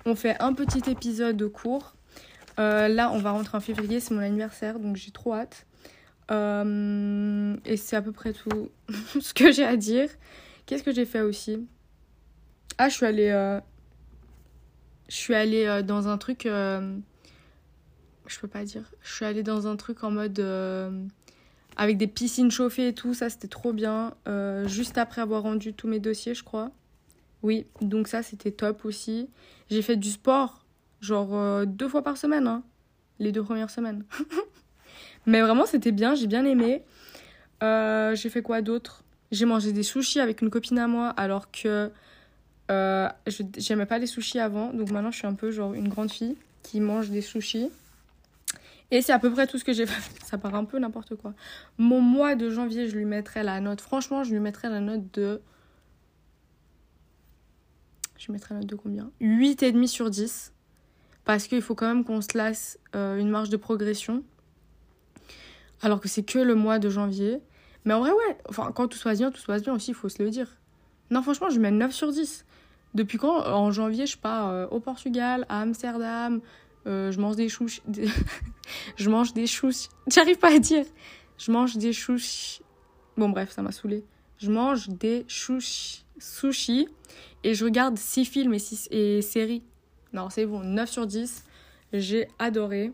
On 0.06 0.16
fait 0.16 0.42
un 0.42 0.54
petit 0.54 0.90
épisode 0.90 1.48
court. 1.50 1.96
Euh, 2.60 2.88
là, 2.88 3.12
on 3.12 3.20
va 3.20 3.32
rentrer 3.32 3.58
en 3.58 3.62
février, 3.62 4.00
c'est 4.00 4.14
mon 4.14 4.22
anniversaire, 4.22 4.80
donc 4.80 4.96
j'ai 4.96 5.12
trop 5.12 5.34
hâte. 5.34 5.66
Euh, 6.32 7.56
et 7.66 7.78
c'est 7.78 7.96
à 7.96 8.02
peu 8.02 8.12
près 8.12 8.34
tout 8.34 8.70
ce 9.20 9.34
que 9.34 9.52
j'ai 9.52 9.66
à 9.66 9.78
dire. 9.78 10.10
Qu'est-ce 10.66 10.84
que 10.84 10.94
j'ai 10.94 11.06
fait 11.06 11.22
aussi? 11.22 11.68
Ah, 12.78 12.90
je 12.90 12.96
suis 12.96 13.06
allée. 13.06 13.60
Je 15.10 15.16
suis 15.16 15.36
allée 15.36 15.84
dans 15.84 16.08
un 16.08 16.18
truc 16.18 16.48
je 18.28 18.40
peux 18.40 18.48
pas 18.48 18.64
dire. 18.64 18.84
Je 19.02 19.14
suis 19.14 19.26
allée 19.26 19.44
dans 19.44 19.68
un 19.68 19.76
truc 19.76 20.04
en 20.04 20.12
mode 20.12 20.40
euh, 20.40 21.06
avec 21.78 21.98
des 21.98 22.08
piscines 22.08 22.52
chauffées 22.52 22.90
et 22.90 22.94
tout, 22.94 23.14
ça 23.14 23.30
c'était 23.30 23.48
trop 23.48 23.74
bien. 23.74 24.14
Euh, 24.28 24.68
juste 24.68 24.98
après 24.98 25.22
avoir 25.22 25.44
rendu 25.44 25.74
tous 25.74 25.88
mes 25.88 26.00
dossiers, 26.00 26.34
je 26.34 26.44
crois. 26.44 26.72
Oui, 27.42 27.66
donc 27.82 28.08
ça 28.08 28.24
c'était 28.24 28.52
top 28.52 28.86
aussi. 28.86 29.30
J'ai 29.70 29.82
fait 29.82 29.98
du 29.98 30.10
sport, 30.10 30.66
genre 31.02 31.36
euh, 31.36 31.66
deux 31.66 31.90
fois 31.90 32.04
par 32.04 32.18
semaine, 32.18 32.48
hein, 32.48 32.64
les 33.20 33.32
deux 33.32 33.44
premières 33.44 33.70
semaines. 33.70 34.06
Mais 35.26 35.42
vraiment 35.42 35.66
c'était 35.66 35.92
bien, 35.92 36.16
j'ai 36.16 36.28
bien 36.28 36.46
aimé. 36.46 36.84
j'ai 37.62 38.30
fait 38.30 38.42
quoi 38.42 38.62
d'autre? 38.62 39.04
J'ai 39.32 39.46
mangé 39.46 39.72
des 39.72 39.84
sushis 39.84 40.20
avec 40.20 40.42
une 40.42 40.50
copine 40.50 40.78
à 40.80 40.88
moi 40.88 41.10
alors 41.10 41.50
que 41.52 41.92
j'aimais 43.58 43.86
pas 43.86 43.98
les 43.98 44.08
sushis 44.08 44.40
avant. 44.40 44.74
Donc 44.74 44.92
maintenant 44.92 45.12
je 45.12 45.18
suis 45.18 45.28
un 45.28 45.34
peu 45.34 45.52
genre 45.52 45.74
une 45.74 45.88
grande 45.88 46.12
fille 46.12 46.36
qui 46.64 46.80
mange 46.80 47.10
des 47.10 47.22
sushis. 47.22 47.70
Et 48.94 49.02
c'est 49.02 49.12
à 49.12 49.18
peu 49.18 49.32
près 49.32 49.48
tout 49.48 49.58
ce 49.58 49.64
que 49.64 49.74
j'ai 49.74 49.88
fait. 49.88 50.24
Ça 50.24 50.38
part 50.38 50.54
un 50.54 50.66
peu 50.66 50.78
n'importe 50.78 51.16
quoi. 51.16 51.34
Mon 51.80 52.00
mois 52.00 52.36
de 52.36 52.52
janvier, 52.52 52.88
je 52.88 52.96
lui 52.96 53.06
mettrais 53.06 53.44
la 53.44 53.60
note. 53.60 53.82
Franchement, 53.82 54.24
je 54.24 54.32
lui 54.32 54.40
mettrais 54.40 54.70
la 54.70 54.80
note 54.80 55.12
de. 55.14 55.42
Je 58.18 58.28
lui 58.28 58.34
mettrais 58.34 58.54
la 58.54 58.60
note 58.62 58.70
de 58.70 58.76
combien? 58.76 59.10
8,5 59.20 59.88
sur 59.88 60.12
10. 60.12 60.54
Parce 61.26 61.48
qu'il 61.48 61.64
faut 61.64 61.74
quand 61.74 61.88
même 61.88 62.04
qu'on 62.04 62.22
se 62.22 62.38
laisse 62.38 62.78
euh, 62.96 63.18
une 63.18 63.30
marge 63.30 63.50
de 63.50 63.58
progression. 63.58 64.24
Alors 65.84 66.00
que 66.00 66.08
c'est 66.08 66.24
que 66.24 66.40
le 66.40 66.56
mois 66.56 66.80
de 66.80 66.90
janvier. 66.90 67.40
Mais 67.86 67.94
en 67.94 68.00
vrai, 68.00 68.12
ouais. 68.12 68.38
Enfin, 68.50 68.72
quand 68.74 68.88
tout 68.88 68.98
se 68.98 69.04
passe 69.04 69.20
bien, 69.20 69.30
tout 69.30 69.40
se 69.40 69.46
passe 69.46 69.62
bien 69.62 69.74
aussi, 69.76 69.92
il 69.92 69.94
faut 69.94 70.10
se 70.10 70.24
le 70.24 70.30
dire. 70.30 70.48
Non, 71.12 71.22
franchement, 71.22 71.50
je 71.50 71.60
mets 71.60 71.72
9 71.72 71.92
sur 71.92 72.12
10. 72.12 72.46
Depuis 72.96 73.18
quand 73.18 73.46
En 73.46 73.72
janvier, 73.72 74.06
je 74.06 74.18
pars 74.18 74.48
euh, 74.50 74.68
au 74.68 74.80
Portugal, 74.80 75.46
à 75.50 75.62
Amsterdam, 75.62 76.42
euh, 76.88 77.12
je 77.12 77.20
mange 77.20 77.36
des 77.36 77.50
chouches. 77.50 77.82
je 78.96 79.10
mange 79.10 79.34
des 79.34 79.46
chouches. 79.46 79.90
J'arrive 80.08 80.38
pas 80.38 80.56
à 80.56 80.60
dire. 80.60 80.86
Je 81.38 81.52
mange 81.52 81.76
des 81.76 81.92
chouches. 81.92 82.62
Bon, 83.18 83.30
bref, 83.30 83.52
ça 83.52 83.62
m'a 83.62 83.72
saoulé. 83.72 84.06
Je 84.38 84.50
mange 84.50 84.88
des 84.88 85.26
chouches 85.28 86.04
sushis 86.18 86.88
et 87.44 87.54
je 87.54 87.66
regarde 87.66 87.98
6 87.98 88.26
films 88.26 88.54
et, 88.54 88.60
six, 88.60 88.88
et 88.92 89.22
séries. 89.22 89.64
Non, 90.14 90.30
c'est 90.30 90.46
bon, 90.46 90.62
9 90.62 90.90
sur 90.90 91.06
10. 91.06 91.44
J'ai 91.92 92.28
adoré. 92.40 92.92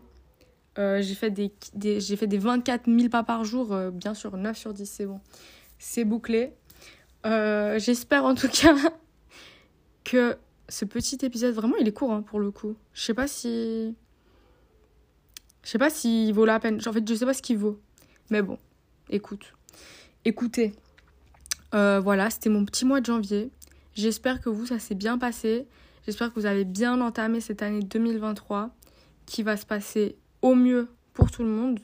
Euh, 0.78 1.02
j'ai 1.02 1.14
fait 1.14 1.30
des, 1.30 1.52
j'ai 2.00 2.16
fait 2.16 2.26
des 2.26 2.38
24 2.38 2.86
000 2.86 3.08
pas 3.08 3.22
par 3.22 3.44
jour. 3.44 3.72
Euh, 3.72 3.90
bien 3.90 4.14
sûr, 4.14 4.36
9 4.36 4.56
sur 4.56 4.72
10, 4.72 4.86
c'est 4.86 5.06
bon. 5.06 5.20
C'est 5.78 6.04
bouclé. 6.04 6.52
J'espère 7.24 8.24
en 8.24 8.34
tout 8.34 8.48
cas 8.52 8.76
que 10.04 10.36
ce 10.68 10.84
petit 10.84 11.18
épisode, 11.22 11.54
vraiment, 11.54 11.76
il 11.76 11.88
est 11.88 11.92
court 11.92 12.12
hein, 12.12 12.22
pour 12.22 12.40
le 12.40 12.50
coup. 12.50 12.76
Je 12.94 13.02
sais 13.02 13.14
pas 13.14 13.26
si. 13.26 13.94
Je 15.62 15.68
sais 15.68 15.78
pas 15.78 15.90
s'il 15.90 16.32
vaut 16.32 16.44
la 16.44 16.58
peine. 16.58 16.80
En 16.86 16.92
fait, 16.92 17.06
je 17.06 17.14
sais 17.14 17.26
pas 17.26 17.34
ce 17.34 17.42
qu'il 17.42 17.58
vaut. 17.58 17.78
Mais 18.30 18.42
bon, 18.42 18.58
écoute. 19.10 19.52
Écoutez. 20.24 20.72
Euh, 21.74 22.00
voilà, 22.00 22.30
c'était 22.30 22.50
mon 22.50 22.64
petit 22.64 22.84
mois 22.84 23.00
de 23.00 23.06
janvier. 23.06 23.50
J'espère 23.94 24.40
que 24.40 24.48
vous, 24.48 24.66
ça 24.66 24.78
s'est 24.78 24.94
bien 24.94 25.18
passé. 25.18 25.66
J'espère 26.06 26.30
que 26.32 26.40
vous 26.40 26.46
avez 26.46 26.64
bien 26.64 27.00
entamé 27.00 27.40
cette 27.40 27.62
année 27.62 27.80
2023 27.80 28.70
qui 29.26 29.42
va 29.42 29.56
se 29.56 29.66
passer 29.66 30.16
au 30.42 30.54
mieux 30.54 30.88
pour 31.12 31.30
tout 31.30 31.42
le 31.42 31.48
monde. 31.48 31.80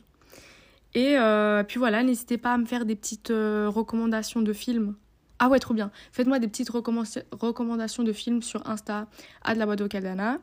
Et 0.94 1.18
euh, 1.18 1.62
puis 1.62 1.78
voilà, 1.78 2.02
n'hésitez 2.02 2.38
pas 2.38 2.54
à 2.54 2.58
me 2.58 2.64
faire 2.64 2.86
des 2.86 2.96
petites 2.96 3.30
euh, 3.30 3.68
recommandations 3.68 4.40
de 4.40 4.52
films 4.52 4.94
ah 5.38 5.48
ouais, 5.48 5.58
trop 5.58 5.74
bien. 5.74 5.90
Faites-moi 6.12 6.38
des 6.38 6.48
petites 6.48 6.70
recommandations 6.70 8.02
de 8.02 8.12
films 8.12 8.42
sur 8.42 8.66
Insta, 8.66 9.06
à 9.42 9.54
de 9.54 9.58
la 9.58 9.66
boîte 9.66 9.86
Caldana. 9.88 10.38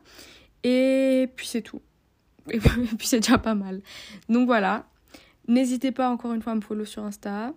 Et 0.62 1.28
puis 1.34 1.46
c'est 1.46 1.62
tout. 1.62 1.82
Et 2.50 2.58
puis 2.98 3.06
c'est 3.06 3.20
déjà 3.20 3.38
pas 3.38 3.54
mal. 3.54 3.80
Donc 4.28 4.46
voilà. 4.46 4.86
N'hésitez 5.48 5.92
pas 5.92 6.08
encore 6.10 6.32
une 6.32 6.42
fois 6.42 6.52
à 6.52 6.56
me 6.56 6.60
follow 6.60 6.84
sur 6.84 7.04
Insta. 7.04 7.52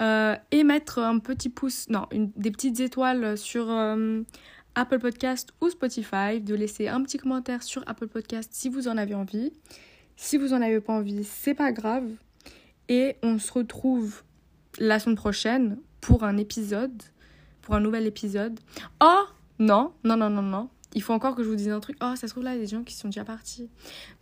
Euh, 0.00 0.36
et 0.52 0.62
mettre 0.62 1.00
un 1.00 1.18
petit 1.18 1.48
pouce, 1.48 1.88
non, 1.88 2.06
des 2.12 2.52
petites 2.52 2.78
étoiles 2.78 3.36
sur 3.36 3.68
Apple 4.74 4.98
Podcast 4.98 5.52
ou 5.60 5.70
Spotify. 5.70 6.40
De 6.40 6.54
laisser 6.54 6.88
un 6.88 7.02
petit 7.02 7.18
commentaire 7.18 7.62
sur 7.62 7.82
Apple 7.86 8.08
Podcast 8.08 8.50
si 8.52 8.68
vous 8.68 8.88
en 8.88 8.96
avez 8.96 9.14
envie. 9.14 9.52
Si 10.16 10.36
vous 10.36 10.52
en 10.52 10.62
avez 10.62 10.80
pas 10.80 10.92
envie, 10.92 11.24
c'est 11.24 11.54
pas 11.54 11.72
grave. 11.72 12.08
Et 12.88 13.16
on 13.22 13.38
se 13.38 13.52
retrouve 13.52 14.22
la 14.78 14.98
semaine 14.98 15.16
prochaine 15.16 15.78
pour 16.00 16.24
un 16.24 16.36
épisode, 16.36 17.02
pour 17.62 17.74
un 17.74 17.80
nouvel 17.80 18.06
épisode. 18.06 18.58
Oh 19.00 19.24
non, 19.58 19.92
non, 20.04 20.16
non, 20.16 20.30
non, 20.30 20.42
non. 20.42 20.70
Il 20.94 21.02
faut 21.02 21.12
encore 21.12 21.34
que 21.34 21.42
je 21.42 21.48
vous 21.48 21.56
dise 21.56 21.68
un 21.68 21.80
truc. 21.80 21.96
Oh, 22.02 22.14
ça 22.16 22.26
se 22.26 22.32
trouve 22.32 22.44
là, 22.44 22.54
il 22.54 22.56
y 22.56 22.60
a 22.60 22.64
des 22.64 22.70
gens 22.70 22.82
qui 22.82 22.94
sont 22.94 23.08
déjà 23.08 23.24
partis. 23.24 23.68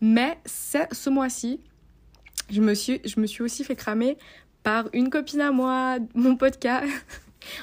Mais 0.01 0.39
ce 0.45 1.09
mois-ci, 1.09 1.61
je 2.51 2.61
je 2.61 3.21
me 3.21 3.27
suis 3.27 3.43
aussi 3.43 3.65
fait 3.65 3.77
cramer 3.77 4.19
par 4.63 4.89
une 4.93 5.11
copine 5.11 5.41
à 5.41 5.53
moi, 5.53 5.99
mon 6.15 6.37
podcast. 6.37 6.89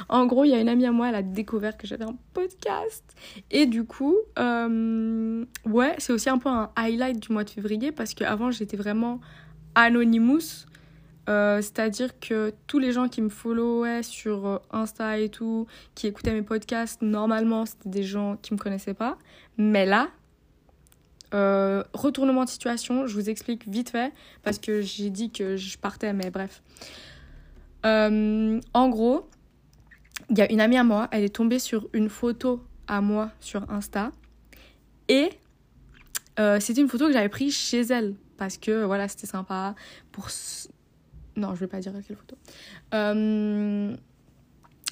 En 0.09 0.25
gros, 0.25 0.43
il 0.43 0.49
y 0.49 0.53
a 0.53 0.59
une 0.59 0.69
amie 0.69 0.85
à 0.85 0.91
moi, 0.91 1.09
elle 1.09 1.15
a 1.15 1.21
découvert 1.21 1.77
que 1.77 1.87
j'avais 1.87 2.05
un 2.05 2.15
podcast. 2.33 3.03
Et 3.51 3.65
du 3.65 3.85
coup, 3.85 4.15
euh, 4.39 5.45
ouais, 5.65 5.95
c'est 5.97 6.13
aussi 6.13 6.29
un 6.29 6.37
peu 6.37 6.49
un 6.49 6.71
highlight 6.75 7.19
du 7.19 7.31
mois 7.31 7.43
de 7.43 7.49
février 7.49 7.91
parce 7.91 8.13
qu'avant, 8.13 8.51
j'étais 8.51 8.77
vraiment 8.77 9.19
anonymous. 9.75 10.65
Euh, 11.29 11.61
c'est-à-dire 11.61 12.19
que 12.19 12.53
tous 12.67 12.79
les 12.79 12.91
gens 12.91 13.07
qui 13.07 13.21
me 13.21 13.29
followaient 13.29 14.03
sur 14.03 14.45
euh, 14.45 14.57
Insta 14.71 15.19
et 15.19 15.29
tout, 15.29 15.67
qui 15.95 16.07
écoutaient 16.07 16.33
mes 16.33 16.41
podcasts, 16.41 17.01
normalement, 17.01 17.65
c'était 17.65 17.89
des 17.89 18.03
gens 18.03 18.37
qui 18.41 18.53
me 18.53 18.59
connaissaient 18.59 18.93
pas. 18.93 19.17
Mais 19.57 19.85
là, 19.85 20.09
retournement 21.93 22.43
de 22.43 22.49
situation, 22.49 23.07
je 23.07 23.15
vous 23.15 23.27
explique 23.29 23.67
vite 23.67 23.89
fait, 23.89 24.13
parce 24.43 24.59
que 24.59 24.81
j'ai 24.81 25.09
dit 25.09 25.31
que 25.31 25.55
je 25.55 25.79
partais, 25.79 26.13
mais 26.13 26.29
bref. 26.29 26.61
en 27.83 28.89
gros, 28.89 29.27
il 30.33 30.39
y 30.39 30.41
a 30.41 30.51
une 30.51 30.61
amie 30.61 30.77
à 30.77 30.83
moi, 30.83 31.07
elle 31.11 31.23
est 31.23 31.35
tombée 31.35 31.59
sur 31.59 31.87
une 31.93 32.09
photo 32.09 32.61
à 32.87 33.01
moi 33.01 33.31
sur 33.39 33.69
Insta. 33.71 34.11
Et 35.07 35.29
c'était 36.59 36.81
une 36.81 36.89
photo 36.89 37.07
que 37.07 37.13
j'avais 37.13 37.29
prise 37.29 37.53
chez 37.53 37.81
elle, 37.81 38.15
parce 38.37 38.57
que 38.57 38.83
voilà, 38.83 39.07
c'était 39.07 39.27
sympa 39.27 39.75
pour 40.11 40.29
non, 41.35 41.55
je 41.55 41.59
vais 41.59 41.67
pas 41.67 41.79
dire 41.79 41.93
quelle 42.05 42.15
photo. 42.17 42.35
Euh, 42.93 43.95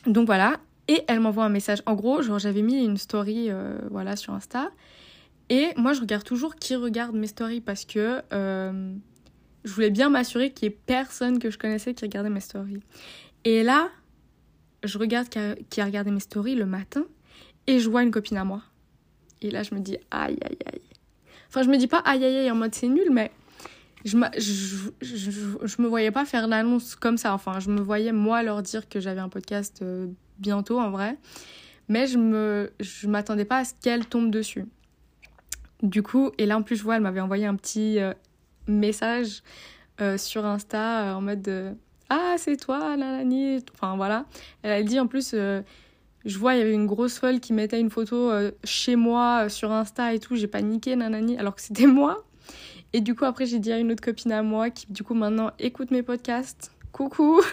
donc 0.06 0.26
voilà. 0.26 0.60
Et 0.88 1.04
elle 1.08 1.20
m'envoie 1.20 1.46
un 1.46 1.50
message. 1.50 1.82
En 1.86 1.94
gros, 1.94 2.22
genre 2.22 2.40
j'avais 2.40 2.62
mis 2.62 2.84
une 2.84 2.98
story 2.98 3.48
euh, 3.50 3.78
voilà, 3.90 4.16
sur 4.16 4.34
Insta. 4.34 4.72
Et 5.50 5.70
moi, 5.78 5.94
je 5.94 6.02
regarde 6.02 6.24
toujours 6.24 6.56
qui 6.56 6.76
regarde 6.76 7.16
mes 7.16 7.28
stories 7.28 7.62
parce 7.62 7.86
que 7.86 8.22
euh, 8.34 8.94
je 9.64 9.74
voulais 9.74 9.90
bien 9.90 10.10
m'assurer 10.10 10.52
qu'il 10.52 10.70
y 10.70 10.72
ait 10.72 10.78
personne 10.86 11.40
que 11.40 11.50
je 11.50 11.58
connaissais 11.58 11.94
qui 11.94 12.06
regardait 12.06 12.30
mes 12.30 12.40
stories. 12.40 12.80
Et 13.44 13.64
là, 13.64 13.90
je 14.84 14.98
regarde 14.98 15.28
qui 15.30 15.82
a, 15.82 15.86
regardé 15.86 16.12
mes 16.12 16.20
stories 16.20 16.56
le 16.56 16.66
matin 16.66 17.04
et 17.68 17.80
je 17.80 17.90
vois 17.90 18.04
une 18.04 18.12
copine 18.12 18.38
à 18.38 18.44
moi. 18.44 18.62
Et 19.42 19.52
là, 19.52 19.64
je 19.64 19.74
me 19.74 19.80
dis 19.80 19.98
aïe 20.12 20.38
aïe 20.44 20.58
aïe. 20.66 20.82
Enfin, 21.50 21.64
je 21.64 21.70
me 21.70 21.78
dis 21.78 21.88
pas 21.88 22.00
aïe 22.00 22.24
aïe 22.24 22.38
aïe 22.38 22.52
en 22.52 22.56
mode 22.56 22.74
c'est 22.74 22.88
nul, 22.88 23.10
mais 23.12 23.32
je, 24.06 24.18
je, 24.38 24.90
je, 25.02 25.32
je, 25.64 25.82
me 25.82 25.88
voyais 25.88 26.12
pas 26.12 26.26
faire 26.26 26.48
l'annonce 26.48 26.96
comme 26.96 27.18
ça. 27.18 27.34
Enfin, 27.34 27.60
je 27.60 27.70
me 27.70 27.82
voyais 27.82 28.12
moi 28.12 28.44
leur 28.44 28.62
dire 28.62 28.90
que 28.90 29.00
j'avais 29.00 29.20
un 29.20 29.30
podcast 29.30 29.82
euh, 29.82 30.08
bientôt 30.40 30.80
en 30.80 30.90
vrai. 30.90 31.18
Mais 31.88 32.08
je 32.08 32.18
me 32.18 32.72
je 32.80 33.08
m'attendais 33.08 33.46
pas 33.46 33.60
à 33.60 33.66
ce 33.66 33.74
qu'elle 33.82 34.06
tombe 34.06 34.32
dessus. 34.32 34.66
Du 35.84 36.04
coup, 36.04 36.32
et 36.38 36.46
là 36.46 36.58
en 36.58 36.64
plus, 36.64 36.76
je 36.76 36.84
vois, 36.84 36.96
elle 36.96 37.02
m'avait 37.02 37.22
envoyé 37.22 37.46
un 37.46 37.56
petit 37.56 38.00
euh, 38.00 38.14
message 38.68 39.44
euh, 40.00 40.18
sur 40.18 40.46
Insta 40.46 41.16
en 41.16 41.22
mode 41.22 41.76
Ah, 42.14 42.36
c'est 42.38 42.58
toi, 42.58 42.98
nanani. 42.98 43.64
Enfin 43.74 43.96
voilà. 43.96 44.26
Elle 44.64 44.72
a 44.72 44.84
dit 44.84 45.00
en 45.00 45.08
plus 45.08 45.34
je 45.34 46.38
vois, 46.38 46.56
il 46.56 46.60
y 46.60 46.62
avait 46.62 46.74
une 46.74 46.86
grosse 46.86 47.18
folle 47.18 47.40
qui 47.40 47.54
mettait 47.54 47.80
une 47.80 47.90
photo 47.90 48.32
chez 48.64 48.96
moi 48.96 49.50
sur 49.50 49.72
Insta 49.72 50.14
et 50.14 50.20
tout. 50.20 50.36
J'ai 50.36 50.48
paniqué, 50.48 50.96
nanani, 50.96 51.38
alors 51.38 51.56
que 51.56 51.62
c'était 51.62 51.88
moi. 51.88 52.26
Et 52.94 53.02
du 53.02 53.16
coup, 53.16 53.26
après, 53.26 53.46
j'ai 53.46 53.60
dit 53.60 53.72
à 53.72 53.80
une 53.80 53.92
autre 53.92 54.04
copine 54.04 54.32
à 54.32 54.44
moi 54.44 54.70
qui, 54.70 54.92
du 54.92 55.04
coup, 55.04 55.14
maintenant 55.14 55.52
écoute 55.60 55.92
mes 55.92 56.04
podcasts. 56.04 56.72
Coucou 56.92 57.42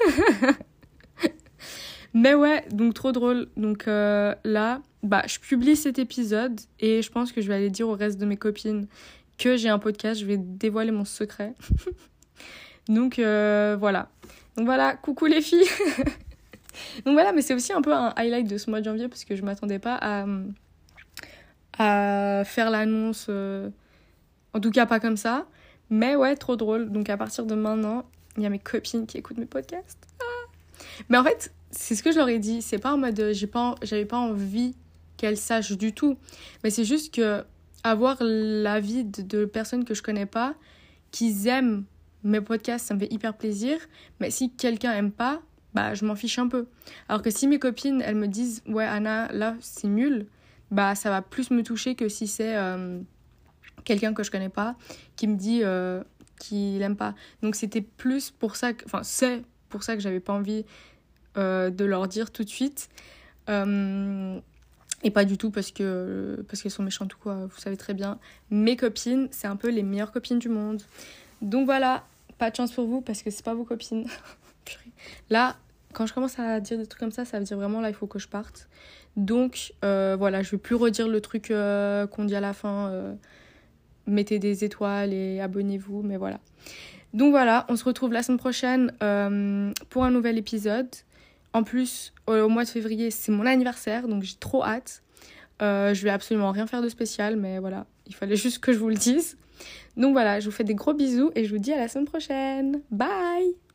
Mais 2.15 2.35
ouais, 2.35 2.65
donc 2.73 2.95
trop 2.95 3.13
drôle. 3.13 3.49
Donc 3.57 3.87
euh, 3.87 4.35
là, 4.45 4.83
bah, 5.03 5.23
je 5.27 5.39
publie 5.39 5.77
cet 5.77 5.99
épisode 5.99 6.61
et 6.81 7.03
je 7.03 7.11
pense 7.11 7.33
que 7.33 7.41
je 7.41 7.49
vais 7.49 7.55
aller 7.55 7.71
dire 7.71 7.89
au 7.89 7.95
reste 7.95 8.19
de 8.19 8.27
mes 8.27 8.37
copines 8.37 8.89
que 9.37 9.57
j'ai 9.57 9.69
un 9.69 9.79
podcast. 9.79 10.21
Je 10.21 10.27
vais 10.27 10.39
dévoiler 10.39 10.91
mon 10.91 11.05
secret. 11.05 11.55
donc 12.89 13.19
euh, 13.19 13.77
voilà. 13.79 14.11
Donc 14.59 14.67
voilà, 14.67 14.97
coucou 14.97 15.27
les 15.27 15.41
filles 15.41 15.69
Donc 17.07 17.15
voilà, 17.15 17.31
mais 17.33 17.43
c'est 17.43 17.55
aussi 17.55 17.73
un 17.73 17.81
peu 17.81 17.95
un 17.95 18.13
highlight 18.17 18.49
de 18.49 18.59
ce 18.59 18.69
mois 18.69 18.81
de 18.81 18.85
janvier 18.85 19.07
parce 19.07 19.25
que 19.25 19.37
je 19.37 19.43
m'attendais 19.43 19.79
pas 19.79 19.97
à, 20.01 20.27
à 21.79 22.43
faire 22.45 22.69
l'annonce. 22.69 23.27
Euh, 23.29 23.71
en 24.55 24.61
tout 24.61 24.73
cas, 24.73 24.85
pas 24.85 24.99
comme 24.99 25.17
ça. 25.17 25.47
Mais 25.91 26.17
ouais, 26.17 26.35
trop 26.35 26.57
drôle. 26.57 26.91
Donc 26.91 27.09
à 27.09 27.17
partir 27.17 27.47
de 27.47 27.55
maintenant, 27.55 28.05
il 28.37 28.43
y 28.43 28.47
a 28.47 28.51
mes 28.51 28.59
copines 28.59 29.07
qui 29.07 29.17
écoutent 29.17 29.39
mes 29.39 29.47
podcasts. 29.47 30.09
Ah. 30.21 30.51
Mais 31.09 31.19
en 31.19 31.23
fait, 31.23 31.53
c'est 31.71 31.95
ce 31.95 32.03
que 32.03 32.11
je 32.11 32.19
leur 32.19 32.29
ai 32.29 32.41
dit. 32.41 32.61
C'est 32.61 32.79
pas 32.79 32.93
en 32.93 32.99
mode 32.99 33.31
j'ai 33.31 33.47
pas, 33.47 33.77
j'avais 33.83 34.07
pas 34.07 34.19
envie 34.19 34.75
qu'elles 35.19 35.39
sachent 35.39 35.79
du 35.79 35.93
tout. 35.93 36.19
Mais 36.65 36.71
c'est 36.71 36.85
juste 36.85 37.15
que 37.15 37.45
avoir 37.85 38.17
l'avis 38.21 39.05
de, 39.05 39.23
de 39.23 39.45
personnes 39.45 39.85
que 39.85 39.95
je 39.95 40.03
connais 40.03 40.27
pas, 40.27 40.57
qui 41.13 41.47
aiment 41.47 41.85
mes 42.25 42.41
podcasts, 42.41 42.87
ça 42.87 42.95
me 42.95 43.01
fait 43.01 43.13
hyper 43.13 43.35
plaisir. 43.35 43.79
Mais 44.21 44.31
si 44.31 44.51
quelqu'un 44.51 44.93
aime 44.93 45.13
pas, 45.13 45.41
bah 45.75 45.95
je 45.95 46.05
m'en 46.05 46.15
fiche 46.15 46.39
un 46.39 46.49
peu. 46.49 46.67
Alors 47.09 47.23
que 47.23 47.31
si 47.31 47.47
mes 47.47 47.59
copines, 47.59 48.03
elles 48.03 48.17
me 48.17 48.27
disent 48.27 48.63
ouais 48.67 48.85
Anna, 48.85 49.31
là 49.33 49.57
c'est 49.61 49.89
nul, 49.89 50.27
bah 50.71 50.95
ça 50.95 51.11
va 51.11 51.23
plus 51.23 51.51
me 51.51 51.63
toucher 51.63 51.95
que 51.95 52.09
si 52.09 52.27
c'est 52.27 52.57
euh, 52.57 53.01
quelqu'un 53.85 54.13
que 54.13 54.23
je 54.23 54.31
connais 54.31 54.49
pas 54.49 54.77
qui 55.17 55.27
me 55.27 55.37
dit 55.37 55.61
euh, 55.63 56.03
qu'il 56.39 56.81
aime 56.83 56.97
pas. 56.97 57.15
Donc 57.43 57.55
c'était 57.55 57.83
plus 57.83 58.31
pour 58.31 58.57
ça 58.57 58.73
que, 58.73 58.85
enfin 58.85 59.03
c'est 59.03 59.43
pour 59.69 59.83
ça 59.83 59.95
que 59.95 60.01
j'avais 60.03 60.21
pas 60.21 60.33
envie 60.33 60.65
euh, 61.37 61.71
de 61.71 61.85
leur 61.85 62.09
dire 62.09 62.31
tout 62.31 62.45
de 62.45 62.49
suite. 62.49 62.89
Euh, 63.49 64.41
et 65.05 65.11
pas 65.11 65.25
du 65.25 65.39
tout 65.39 65.51
parce 65.51 65.71
que 65.71 66.45
parce 66.49 66.61
qu'elles 66.61 66.73
sont 66.73 66.83
méchantes 66.83 67.15
ou 67.15 67.19
quoi, 67.19 67.47
vous 67.47 67.59
savez 67.59 67.77
très 67.77 67.95
bien. 67.95 68.19
Mes 68.51 68.77
copines, 68.77 69.29
c'est 69.31 69.47
un 69.47 69.57
peu 69.57 69.69
les 69.69 69.83
meilleures 69.83 70.13
copines 70.13 70.39
du 70.39 70.49
monde. 70.49 70.83
Donc 71.43 71.67
voilà, 71.67 72.05
pas 72.39 72.51
de 72.51 72.57
chance 72.57 72.73
pour 72.73 72.87
vous 72.87 73.01
parce 73.01 73.23
que 73.23 73.31
c'est 73.31 73.45
pas 73.45 73.55
vos 73.55 73.65
copines. 73.65 74.07
là, 75.31 75.57
quand 75.93 76.07
je 76.07 76.15
commence 76.15 76.39
à 76.39 76.61
dire 76.61 76.79
des 76.79 76.87
trucs 76.87 77.01
comme 77.01 77.13
ça, 77.13 77.25
ça 77.25 77.39
veut 77.39 77.45
dire 77.45 77.57
vraiment 77.57 77.81
là 77.81 77.89
il 77.89 77.95
faut 77.95 78.07
que 78.07 78.19
je 78.19 78.29
parte. 78.29 78.69
Donc 79.17 79.73
voilà, 79.83 80.43
je 80.43 80.51
vais 80.53 80.59
plus 80.59 80.75
redire 80.75 81.09
le 81.09 81.21
truc 81.21 81.49
qu'on 81.49 82.25
dit 82.25 82.37
à 82.37 82.41
la 82.41 82.53
fin 82.53 83.17
mettez 84.09 84.39
des 84.39 84.65
étoiles 84.65 85.13
et 85.13 85.41
abonnez-vous, 85.41 86.03
mais 86.03 86.17
voilà. 86.17 86.41
Donc 87.15 87.31
voilà, 87.31 87.65
on 87.69 87.77
se 87.77 87.85
retrouve 87.85 88.13
la 88.13 88.23
semaine 88.23 88.39
prochaine 88.39 88.93
euh, 89.03 89.73
pour 89.91 90.05
un 90.05 90.11
nouvel 90.11 90.39
épisode. 90.39 90.89
En 91.53 91.63
plus, 91.63 92.13
au 92.27 92.49
mois 92.49 92.65
de 92.65 92.69
février, 92.69 93.11
c'est 93.11 93.33
mon 93.33 93.47
anniversaire, 93.47 94.09
donc 94.09 94.23
j'ai 94.23 94.37
trop 94.39 94.63
hâte. 94.63 95.03
Euh, 95.63 95.95
je 95.95 96.05
vais 96.05 96.11
absolument 96.11 96.53
rien 96.53 96.67
faire 96.67 96.83
de 96.83 96.89
spécial, 96.89 97.37
mais 97.37 97.59
voilà, 97.59 97.87
il 98.07 98.15
fallait 98.15 98.37
juste 98.37 98.59
que 98.59 98.73
je 98.73 98.79
vous 98.79 98.89
le 98.89 98.97
dise. 98.97 99.37
Donc 99.99 100.13
voilà, 100.13 100.41
je 100.41 100.47
vous 100.47 100.53
fais 100.55 100.65
des 100.65 100.75
gros 100.75 100.95
bisous 100.95 101.31
et 101.35 101.45
je 101.45 101.55
vous 101.55 101.61
dis 101.61 101.73
à 101.73 101.77
la 101.77 101.89
semaine 101.89 102.07
prochaine. 102.07 102.81
Bye 102.91 103.68